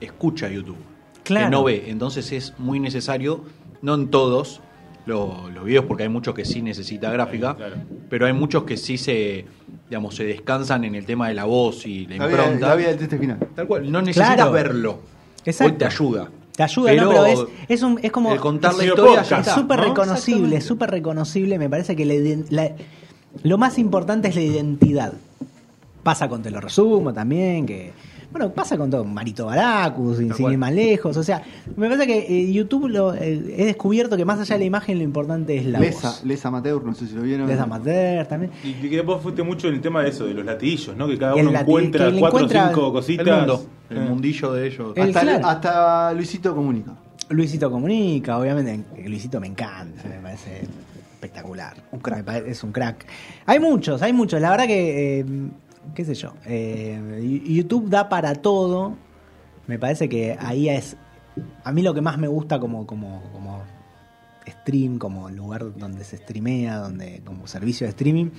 escucha 0.00 0.48
YouTube, 0.48 0.76
Claro. 1.24 1.46
que 1.46 1.50
no 1.50 1.64
ve. 1.64 1.84
Entonces 1.88 2.30
es 2.32 2.54
muy 2.58 2.78
necesario, 2.80 3.42
no 3.80 3.94
en 3.94 4.08
todos 4.08 4.60
lo- 5.06 5.48
los 5.50 5.64
videos, 5.64 5.84
porque 5.86 6.04
hay 6.04 6.08
muchos 6.08 6.34
que 6.34 6.44
sí 6.44 6.62
necesita 6.62 7.10
gráfica, 7.10 7.54
Claro. 7.56 7.76
pero 8.08 8.26
hay 8.26 8.32
muchos 8.32 8.64
que 8.64 8.76
sí 8.76 8.98
se, 8.98 9.44
digamos, 9.88 10.14
se 10.14 10.24
descansan 10.24 10.84
en 10.84 10.94
el 10.94 11.04
tema 11.06 11.28
de 11.28 11.34
la 11.34 11.44
voz 11.44 11.86
y 11.86 12.06
la 12.06 12.16
La 12.18 12.26
vida, 12.26 12.42
impronta. 12.44 12.68
la 12.68 12.74
vida 12.76 12.88
del 12.88 12.96
triste 12.98 13.18
final. 13.18 13.38
Tal 13.54 13.66
cual, 13.66 13.90
no 13.90 14.00
necesitas 14.00 14.34
Claro. 14.36 14.52
verlo. 14.52 14.98
Exacto. 15.44 15.72
Hoy 15.72 15.78
te 15.78 15.84
ayuda. 15.86 16.30
Te 16.56 16.62
ayuda, 16.62 16.92
¿no? 16.94 17.08
Pero 17.08 17.26
es, 17.26 17.40
es, 17.68 17.82
un, 17.82 17.98
es 18.02 18.12
como. 18.12 18.32
el 18.32 18.38
contar 18.38 18.74
la 18.74 18.82
es 18.84 18.88
historia 18.90 19.06
podcast, 19.10 19.30
ya 19.30 19.36
Es 19.40 19.46
está, 19.48 19.60
súper 19.60 19.78
¿no? 19.78 19.84
reconocible, 19.86 20.60
súper 20.60 20.90
reconocible. 20.90 21.58
Me 21.58 21.68
parece 21.70 21.96
que 21.96 22.04
la 22.04 22.14
la- 22.50 22.72
lo 23.42 23.56
más 23.58 23.78
importante 23.78 24.28
es 24.28 24.36
la 24.36 24.42
identidad. 24.42 25.14
Pasa 26.02 26.28
con 26.28 26.42
Te 26.42 26.50
lo 26.50 26.60
resumo 26.60 27.12
también, 27.12 27.64
que. 27.64 27.92
Bueno, 28.32 28.50
pasa 28.52 28.76
con 28.78 28.90
todo, 28.90 29.04
Marito 29.04 29.46
Baracus, 29.46 30.16
sin 30.18 30.32
sin 30.34 30.50
ir 30.50 30.58
más 30.58 30.72
lejos. 30.72 31.16
O 31.16 31.22
sea, 31.22 31.42
me 31.76 31.88
parece 31.88 32.06
que 32.06 32.18
eh, 32.18 32.52
YouTube 32.52 32.88
lo, 32.88 33.14
eh, 33.14 33.54
he 33.56 33.66
descubierto 33.66 34.16
que 34.16 34.24
más 34.24 34.40
allá 34.40 34.54
de 34.54 34.60
la 34.60 34.64
imagen, 34.64 34.96
lo 34.98 35.04
importante 35.04 35.56
es 35.56 35.66
la 35.66 35.78
Lesa, 35.78 36.08
voz. 36.08 36.24
Lesa 36.24 36.48
Amateur, 36.48 36.82
no 36.82 36.94
sé 36.94 37.06
si 37.06 37.14
lo 37.14 37.22
vieron. 37.22 37.46
Les 37.46 37.60
amateur 37.60 38.26
también. 38.26 38.50
Y 38.64 38.72
que 38.88 39.00
vos 39.02 39.22
fuiste 39.22 39.42
mucho 39.42 39.68
en 39.68 39.74
el 39.74 39.80
tema 39.80 40.02
de 40.02 40.08
eso, 40.10 40.24
de 40.24 40.34
los 40.34 40.44
latillos, 40.44 40.96
¿no? 40.96 41.06
Que 41.06 41.18
cada 41.18 41.34
El 41.38 41.46
uno 41.48 41.58
encuentra 41.60 42.10
cuatro 42.18 42.26
encuentra 42.40 42.64
o 42.64 42.68
cinco 42.68 42.86
El 42.86 42.92
cositas. 42.92 43.36
mundo, 43.38 43.66
el 43.90 43.96
Eh. 43.98 44.00
mundillo 44.00 44.52
de 44.54 44.66
ellos. 44.66 44.92
El- 44.96 45.02
hasta, 45.08 45.20
claro. 45.20 45.46
hasta 45.46 46.12
Luisito 46.14 46.54
comunica. 46.54 46.92
Luisito 47.28 47.70
Comunica, 47.70 48.38
obviamente. 48.38 48.84
Luisito 49.08 49.40
me 49.40 49.46
encanta, 49.46 50.02
me 50.08 50.16
parece 50.22 50.62
espectacular. 51.14 51.74
Un 51.92 52.00
crack. 52.00 52.46
es 52.46 52.62
un 52.62 52.72
crack. 52.72 53.06
Hay 53.46 53.58
muchos, 53.58 54.02
hay 54.02 54.12
muchos. 54.12 54.40
La 54.40 54.50
verdad 54.50 54.66
que, 54.66 55.20
eh, 55.20 55.24
qué 55.94 56.04
sé 56.04 56.14
yo, 56.14 56.34
eh, 56.44 57.40
YouTube 57.46 57.88
da 57.88 58.08
para 58.08 58.34
todo. 58.34 58.96
Me 59.66 59.78
parece 59.78 60.08
que 60.08 60.36
ahí 60.38 60.68
es... 60.68 60.96
A 61.64 61.72
mí 61.72 61.82
lo 61.82 61.94
que 61.94 62.00
más 62.00 62.18
me 62.18 62.28
gusta 62.28 62.60
como, 62.60 62.86
como, 62.86 63.22
como 63.32 63.62
stream, 64.46 64.98
como 64.98 65.30
lugar 65.30 65.76
donde 65.76 66.04
se 66.04 66.18
streamea, 66.18 66.78
donde 66.78 67.22
como 67.24 67.46
servicio 67.46 67.86
de 67.86 67.90
streaming, 67.90 68.30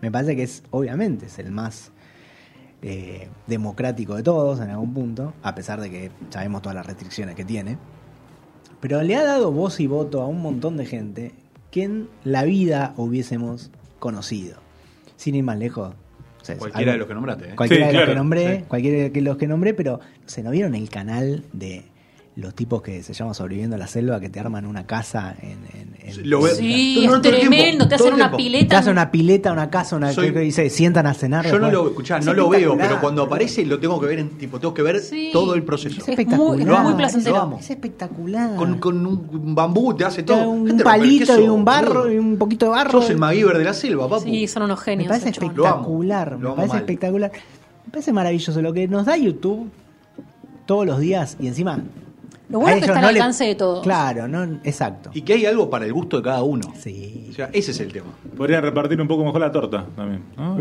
me 0.00 0.10
parece 0.10 0.36
que 0.36 0.42
es, 0.42 0.62
obviamente, 0.70 1.26
es 1.26 1.38
el 1.38 1.52
más 1.52 1.92
eh, 2.82 3.28
democrático 3.46 4.16
de 4.16 4.22
todos 4.22 4.60
en 4.60 4.70
algún 4.70 4.92
punto, 4.92 5.34
a 5.42 5.54
pesar 5.54 5.80
de 5.80 5.90
que 5.90 6.10
sabemos 6.30 6.62
todas 6.62 6.74
las 6.74 6.86
restricciones 6.86 7.36
que 7.36 7.44
tiene. 7.44 7.78
Pero 8.80 9.00
le 9.02 9.14
ha 9.14 9.22
dado 9.22 9.52
voz 9.52 9.78
y 9.78 9.86
voto 9.86 10.20
a 10.22 10.26
un 10.26 10.42
montón 10.42 10.76
de 10.76 10.86
gente 10.86 11.32
que 11.70 11.84
en 11.84 12.08
la 12.24 12.42
vida 12.42 12.94
hubiésemos 12.96 13.70
conocido. 14.00 14.58
Sin 15.16 15.36
ir 15.36 15.44
más 15.44 15.58
lejos. 15.58 15.94
O 16.42 16.44
sea, 16.44 16.56
Cualquiera 16.58 16.92
algo- 16.92 16.92
de 16.92 16.98
los 16.98 17.08
que 17.08 17.14
nombraste. 17.14 17.44
¿eh? 17.44 17.52
Cualquiera 17.56 17.86
Sí, 17.86 17.92
de 17.92 17.98
los 18.00 18.08
que 18.08 18.14
nombré, 18.16 18.56
sí. 18.58 18.64
cualquiera 18.68 19.08
de 19.08 19.20
los 19.20 19.36
que 19.36 19.46
nombré, 19.46 19.74
pero 19.74 20.00
sé, 20.26 20.42
¿no 20.42 20.50
vieron 20.50 20.74
el 20.74 20.90
canal 20.90 21.44
de 21.52 21.84
los 22.34 22.54
tipos 22.54 22.80
que 22.80 23.02
se 23.02 23.12
llama 23.12 23.34
Sobreviviendo 23.34 23.76
a 23.76 23.78
la 23.78 23.86
Selva 23.86 24.18
que 24.18 24.30
te 24.30 24.40
arman 24.40 24.64
una 24.64 24.86
casa 24.86 25.36
en, 25.42 25.58
en- 25.78 25.96
en- 26.02 26.30
Lo 26.30 26.40
ve- 26.40 26.54
Sí, 26.54 27.04
es 27.04 27.20
tremendo. 27.20 27.86
Te 27.86 27.96
hacen 27.96 28.06
una 28.14 28.30
tiempo. 28.30 28.36
te 28.38 28.42
pileta. 28.42 28.78
hacen 28.78 28.92
una 28.92 29.10
pileta, 29.10 29.52
una 29.52 29.68
casa, 29.68 29.96
una 29.96 30.12
Soy- 30.14 30.34
y 30.46 30.50
se 30.50 30.70
sientan 30.70 31.06
a 31.06 31.12
cenar. 31.12 31.46
Yo 31.46 31.58
no 31.58 31.70
lo, 31.70 31.88
escuchá, 31.88 32.16
Es 32.18 32.24
no 32.24 32.32
lo 32.32 32.48
veo, 32.48 32.74
pero 32.78 33.00
cuando 33.02 33.24
aparece 33.24 33.66
lo 33.66 33.78
tengo 33.78 34.00
que 34.00 34.06
ver 34.06 34.18
en 34.20 34.30
tipo, 34.38 34.58
tengo 34.58 34.72
que 34.72 34.80
ver 34.80 35.00
Sí. 35.00 35.28
todo 35.30 35.54
el 35.54 35.62
proceso. 35.62 36.00
Es 36.00 36.08
espectacular. 36.08 36.78
es 36.78 36.82
muy 36.84 36.94
placentero. 36.94 37.56
Es 37.60 37.68
espectacular. 37.70 38.56
Con, 38.56 38.78
con 38.78 39.06
un 39.06 39.54
bambú 39.54 39.94
te 39.94 40.06
hace 40.06 40.22
todo. 40.22 40.48
un 40.48 40.66
Gente, 40.68 40.84
palito 40.84 41.26
pero 41.26 41.38
¿qué 41.38 41.44
y 41.44 41.48
un 41.48 41.64
barro 41.66 42.10
y 42.10 42.16
un 42.18 42.38
poquito 42.38 42.64
de 42.64 42.70
barro. 42.70 42.92
Sos 43.02 43.10
el 43.10 43.18
MacGyver 43.18 43.58
de 43.58 43.64
la 43.64 43.74
selva, 43.74 44.08
papu. 44.08 44.22
Sí, 44.24 44.48
son 44.48 44.62
unos 44.62 44.78
Me 44.78 44.84
genios. 44.86 45.08
parece. 45.08 45.32
Lo 45.38 45.66
amo, 45.66 45.76
espectacular, 45.80 46.32
lo 46.40 46.48
me 46.50 46.56
parece 46.56 46.68
mal. 46.72 46.78
espectacular. 46.78 47.32
Me 47.84 47.90
parece 47.90 48.12
maravilloso 48.14 48.62
lo 48.62 48.72
que 48.72 48.88
nos 48.88 49.04
da 49.04 49.18
YouTube 49.18 49.68
todos 50.64 50.86
los 50.86 50.98
días 50.98 51.36
y 51.38 51.48
encima 51.48 51.80
Lo 52.52 52.60
bueno 52.60 52.74
a 52.74 52.78
es 52.78 52.84
que 52.84 52.86
está 52.86 52.98
al 52.98 53.04
no 53.06 53.10
le- 53.12 53.18
alcance 53.18 53.44
de 53.44 53.54
todos. 53.56 53.82
Claro, 53.82 54.28
no, 54.28 54.44
exacto. 54.62 55.10
Y 55.14 55.22
que 55.22 55.32
hay 55.32 55.46
algo 55.46 55.68
para 55.70 55.86
el 55.86 55.92
gusto 55.92 56.18
de 56.18 56.22
cada 56.22 56.42
uno. 56.42 56.72
Sí. 56.78 57.26
O 57.30 57.34
sea, 57.34 57.50
ese 57.52 57.70
es 57.72 57.80
el 57.80 57.92
tema. 57.92 58.10
Podrían 58.36 58.62
repartir 58.62 59.00
un 59.00 59.08
poco 59.08 59.24
mejor 59.24 59.40
la 59.40 59.50
torta 59.50 59.86
también. 59.96 60.22
¿no? 60.36 60.54
Al 60.54 60.60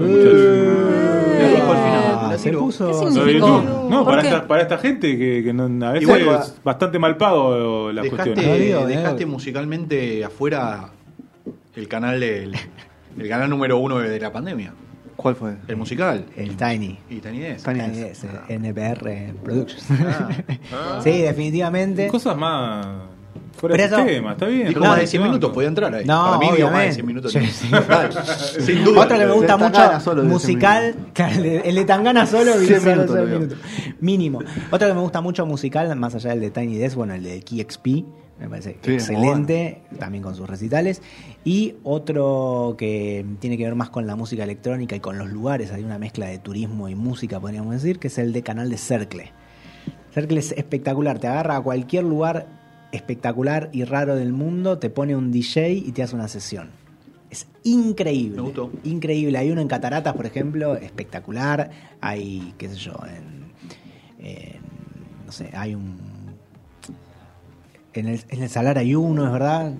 final. 1.78 2.02
Ah, 2.24 2.38
la. 2.38 3.90
No, 3.90 4.04
¿Por 4.04 4.16
para 4.16 4.22
esta, 4.22 4.48
para 4.48 4.62
esta 4.64 4.78
gente 4.78 5.18
que, 5.18 5.44
que 5.44 5.54
no- 5.54 5.86
a 5.86 5.92
veces 5.92 6.08
Igual, 6.08 6.40
es 6.42 6.56
bastante 6.64 7.00
mal 7.00 7.18
pago 7.18 7.92
las 7.92 8.04
Dejaste, 8.06 8.58
digo, 8.58 8.86
dejaste 8.88 9.26
no. 9.26 9.32
musicalmente 9.32 10.24
afuera 10.24 10.90
el 11.76 11.88
canal 11.88 12.20
del 12.20 12.54
el 13.18 13.30
canal 13.30 13.50
número 13.50 13.78
uno 13.78 14.00
de 14.00 14.20
la 14.20 14.32
pandemia. 14.32 14.74
¿Cuál 15.16 15.36
fue? 15.36 15.56
El 15.68 15.78
musical. 15.78 16.26
El 16.36 16.56
Tiny. 16.58 16.98
Y 17.10 17.20
Tiny 17.20 17.40
Desk. 17.40 17.66
Tiny 17.66 17.80
Tiny 17.82 17.98
Desk. 18.00 18.24
es, 18.26 18.30
eh, 18.50 18.56
NPR 18.56 19.34
Productions. 19.44 19.86
Ah. 20.74 21.00
sí, 21.04 21.12
definitivamente. 21.22 22.08
Cosas 22.08 22.36
más 22.38 22.86
fuera 23.58 23.76
Pero 23.76 23.90
de 23.90 23.96
eso- 23.96 23.96
sistema, 23.98 24.32
está 24.32 24.46
bien. 24.48 24.68
Dijo 24.70 24.80
No, 24.80 24.88
más 24.88 24.96
de 24.98 25.04
está 25.04 25.12
100 25.12 25.22
bien. 25.22 25.32
minutos, 25.32 25.52
podía 25.54 25.68
entrar 25.68 25.94
ahí. 25.94 26.06
No, 26.06 26.24
Para 26.26 26.38
mí 26.40 26.46
dio 26.46 26.52
más 26.52 26.60
de 26.60 26.66
obviamente. 26.66 26.94
100 26.96 27.06
minutos. 27.06 27.32
Sí, 27.34 27.46
sí. 27.48 27.70
Total. 27.70 28.10
Sin 28.60 28.84
duda. 28.84 29.02
Otro 29.02 29.18
que 29.20 29.26
me 29.26 29.32
gusta 29.34 29.58
mucho, 29.58 30.00
solo 30.00 30.24
musical, 30.24 30.96
claro, 31.14 31.36
el 31.64 31.76
de- 31.76 31.86
Tangana 31.86 32.26
solo, 32.26 32.58
vi 32.58 32.66
100 32.68 32.80
solo 32.82 32.92
minutos 32.94 33.16
seis 33.16 33.20
lo 33.20 33.26
veo. 33.30 33.40
minutos. 33.40 33.58
Mínimo. 34.00 34.40
Otro 34.72 34.88
que 34.88 34.94
me 34.94 35.02
gusta 35.02 35.22
mucho 35.22 35.46
musical, 35.46 35.96
más 35.96 36.16
allá 36.16 36.32
del 36.32 36.40
de 36.40 36.50
Tiny 36.52 36.78
Desk, 36.78 36.96
bueno, 36.96 37.14
el 37.14 37.24
de 37.24 37.42
Key 37.42 37.62
XP, 37.70 38.06
me 38.42 38.50
parece 38.50 38.78
Sí, 38.82 38.94
excelente, 38.94 39.82
también 40.00 40.24
con 40.24 40.36
sus 40.36 40.50
recitales. 40.50 41.02
Y 41.46 41.76
otro 41.84 42.76
que 42.78 43.26
tiene 43.40 43.58
que 43.58 43.64
ver 43.64 43.76
más 43.76 43.90
con 43.90 44.08
la 44.08 44.16
música 44.16 44.44
electrónica 44.44 44.96
y 44.96 45.00
con 45.00 45.18
los 45.18 45.30
lugares, 45.32 45.72
hay 45.72 45.84
una 45.84 45.98
mezcla 46.00 46.26
de 46.28 46.40
turismo 46.40 46.90
y 46.90 46.96
música, 46.96 47.40
podríamos 47.40 47.74
decir, 47.74 48.00
que 48.00 48.08
es 48.08 48.18
el 48.18 48.34
de 48.34 48.42
canal 48.44 48.70
de 48.70 48.78
Cercle. 48.78 49.32
Cercle 50.14 50.40
es 50.40 50.52
espectacular, 50.54 51.20
te 51.20 51.28
agarra 51.28 51.56
a 51.58 51.62
cualquier 51.62 52.04
lugar 52.04 52.48
espectacular 52.92 53.70
y 53.72 53.86
raro 53.86 54.16
del 54.16 54.34
mundo, 54.34 54.78
te 54.78 54.90
pone 54.90 55.16
un 55.16 55.32
DJ 55.32 55.72
y 55.72 55.92
te 55.94 56.04
hace 56.04 56.16
una 56.16 56.28
sesión. 56.28 56.70
Es 57.30 57.48
increíble. 57.64 58.36
Me 58.36 58.42
gustó. 58.42 58.72
Increíble. 58.84 59.38
Hay 59.38 59.50
uno 59.52 59.62
en 59.62 59.70
Cataratas, 59.70 60.14
por 60.16 60.26
ejemplo, 60.26 60.76
espectacular. 60.76 61.70
Hay, 62.02 62.54
qué 62.58 62.68
sé 62.68 62.76
yo, 62.76 62.94
en, 63.08 64.26
en- 64.28 64.62
no 65.26 65.32
sé, 65.32 65.50
hay 65.54 65.76
un... 65.76 66.11
En 67.94 68.08
el, 68.08 68.22
en 68.30 68.44
el 68.44 68.50
Salar 68.50 68.78
hay 68.78 68.96
uno, 68.96 69.26
es 69.26 69.32
verdad. 69.32 69.74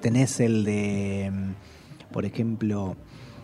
Tenés 0.00 0.40
el 0.40 0.64
de, 0.64 1.30
mm, 1.32 2.12
por 2.12 2.24
ejemplo, 2.24 2.96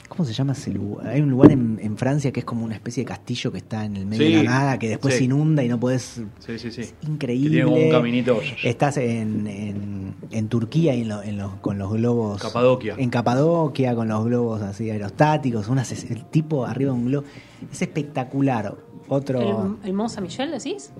¿cómo 0.08 0.24
se 0.24 0.32
llama 0.32 0.52
ese 0.54 0.72
lugar? 0.72 1.08
Hay 1.08 1.20
un 1.20 1.30
lugar 1.30 1.52
en, 1.52 1.78
en 1.82 1.98
Francia 1.98 2.32
que 2.32 2.40
es 2.40 2.46
como 2.46 2.64
una 2.64 2.74
especie 2.74 3.02
de 3.02 3.08
castillo 3.08 3.52
que 3.52 3.58
está 3.58 3.84
en 3.84 3.96
el 3.96 4.06
medio 4.06 4.26
Sí, 4.26 4.32
de 4.34 4.42
la 4.44 4.50
nada, 4.50 4.78
que 4.78 4.88
después 4.88 5.12
sí. 5.14 5.18
se 5.18 5.24
inunda 5.24 5.62
y 5.62 5.68
no 5.68 5.78
podés 5.78 6.22
Sí, 6.38 6.58
sí, 6.58 6.70
sí. 6.70 6.80
es 6.80 6.94
increíble. 7.06 7.58
Que 7.58 7.64
tiene 7.66 7.84
un 7.86 7.90
caminito. 7.90 8.40
Estás 8.62 8.96
en, 8.96 9.46
en, 9.46 10.14
en 10.30 10.48
Turquía 10.48 10.94
y 10.94 11.02
en 11.02 11.08
lo- 11.08 11.22
en 11.22 11.36
los- 11.36 11.56
con 11.56 11.76
los 11.78 11.92
globos. 11.92 12.40
Capadocia. 12.40 12.94
En 12.96 13.10
Capadocia, 13.10 13.94
con 13.94 14.08
los 14.08 14.24
globos 14.24 14.62
así 14.62 14.88
aerostáticos. 14.88 15.68
Una, 15.68 15.82
ses- 15.82 16.10
el 16.10 16.24
tipo 16.24 16.64
arriba 16.64 16.92
de 16.92 16.96
un 16.98 17.06
globo. 17.06 17.26
Es 17.70 17.82
espectacular. 17.82 18.74
Otro. 19.08 19.76
¿El, 19.82 19.88
el 19.88 19.92
Mont 19.92 20.08
Saint-Michel 20.08 20.50
decís? 20.50 20.92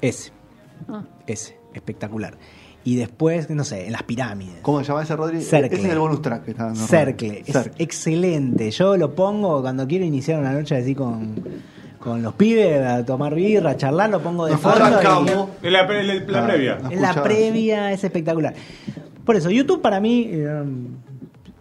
Ese, 0.00 0.30
Ah. 0.88 1.02
ese. 1.26 1.56
Espectacular. 1.74 2.34
Y 2.86 2.96
después, 2.96 3.48
no 3.48 3.64
sé, 3.64 3.86
en 3.86 3.92
las 3.92 4.02
pirámides. 4.02 4.56
¿Cómo 4.62 4.80
se 4.80 4.86
llama 4.88 5.02
ese, 5.04 5.16
Rodri? 5.16 5.40
Cercle. 5.40 5.76
Ese 5.78 5.86
es 5.86 5.92
el 5.94 5.98
bonus 5.98 6.20
track 6.20 6.44
que 6.44 6.50
está 6.50 6.64
dando. 6.66 6.80
Cercle. 6.86 7.42
Es 7.46 7.52
Cercle. 7.52 7.72
excelente. 7.82 8.70
Yo 8.70 8.96
lo 8.98 9.14
pongo 9.14 9.62
cuando 9.62 9.86
quiero 9.86 10.04
iniciar 10.04 10.38
una 10.38 10.52
noche 10.52 10.76
así 10.76 10.94
con, 10.94 11.34
con 11.98 12.22
los 12.22 12.34
pibes, 12.34 12.84
a 12.86 13.02
tomar 13.04 13.34
birra, 13.34 13.70
a 13.70 13.76
charlar, 13.78 14.10
lo 14.10 14.22
pongo 14.22 14.44
de 14.44 14.52
Nos 14.52 14.60
fondo. 14.60 15.48
y- 15.62 15.70
la, 15.70 15.86
pre- 15.86 16.02
la- 16.04 16.14
la 16.26 16.38
Ah, 16.42 16.46
previa. 16.46 16.72
ah. 16.82 16.88
En 16.90 17.00
la 17.00 17.08
Escuchaba. 17.08 17.22
previa 17.24 17.92
es 17.92 18.04
espectacular. 18.04 18.54
Por 19.24 19.36
eso, 19.36 19.48
YouTube 19.48 19.80
para 19.80 19.98
mí, 20.00 20.28
eh, 20.30 20.62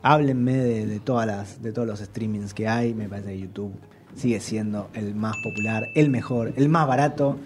háblenme 0.01 0.53
de, 0.57 0.85
de 0.87 0.99
todas 0.99 1.25
las, 1.25 1.61
de 1.61 1.71
todos 1.71 1.87
los 1.87 1.99
streamings 1.99 2.53
que 2.53 2.67
hay. 2.67 2.93
Me 2.93 3.07
parece 3.07 3.29
que 3.29 3.39
YouTube 3.39 3.71
sigue 4.15 4.39
siendo 4.39 4.89
el 4.93 5.15
más 5.15 5.35
popular, 5.43 5.89
el 5.95 6.09
mejor, 6.09 6.53
el 6.55 6.69
más 6.69 6.87
barato 6.87 7.37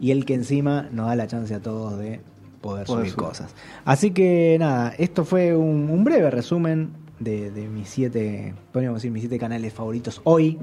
y 0.00 0.10
el 0.10 0.24
que 0.24 0.34
encima 0.34 0.88
nos 0.92 1.06
da 1.06 1.16
la 1.16 1.26
chance 1.26 1.54
a 1.54 1.60
todos 1.60 1.98
de 1.98 2.20
poder, 2.60 2.86
Poder 2.86 2.86
subir 2.86 3.10
subir. 3.12 3.24
cosas. 3.28 3.54
Así 3.84 4.10
que 4.10 4.56
nada, 4.58 4.94
esto 4.98 5.24
fue 5.24 5.56
un, 5.56 5.88
un 5.90 6.04
breve 6.04 6.30
resumen 6.30 6.90
de, 7.18 7.50
de 7.50 7.68
mis 7.68 7.88
siete, 7.88 8.54
podríamos 8.72 8.98
decir, 9.00 9.10
mis 9.10 9.22
siete 9.22 9.38
canales 9.38 9.72
favoritos 9.72 10.20
hoy. 10.24 10.58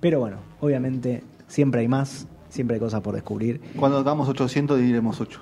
Pero 0.00 0.20
bueno, 0.20 0.38
obviamente 0.60 1.22
siempre 1.46 1.80
hay 1.82 1.88
más, 1.88 2.26
siempre 2.48 2.74
hay 2.74 2.80
cosas 2.80 3.00
por 3.00 3.14
descubrir. 3.14 3.60
Cuando 3.78 3.98
hagamos 3.98 4.28
800 4.28 4.78
diremos 4.80 5.20
8. 5.20 5.40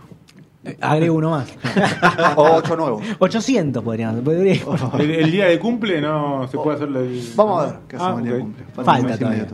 Agrego 0.81 1.17
uno 1.17 1.31
más. 1.31 1.49
o 2.37 2.43
8 2.57 2.77
nuevos. 2.77 3.03
800 3.19 3.83
podríamos. 3.83 4.21
podría- 4.21 4.61
El, 4.99 5.11
el 5.11 5.31
día 5.33 5.47
de 5.47 5.59
cumple 5.59 6.01
no 6.01 6.47
se 6.49 6.57
puede 6.57 6.77
hacer 6.77 6.89
el... 6.89 7.33
Vamos 7.35 7.63
a 7.63 7.67
ver 7.67 7.75
qué 7.89 7.97
Ah, 7.97 8.13
hacemos 8.13 8.19
el 8.21 8.25
día 8.25 8.33
ok. 8.33 8.39
de 8.39 8.43
cumple. 8.45 8.65
Falta 8.75 9.15
y 9.15 9.19
todavía. 9.19 9.47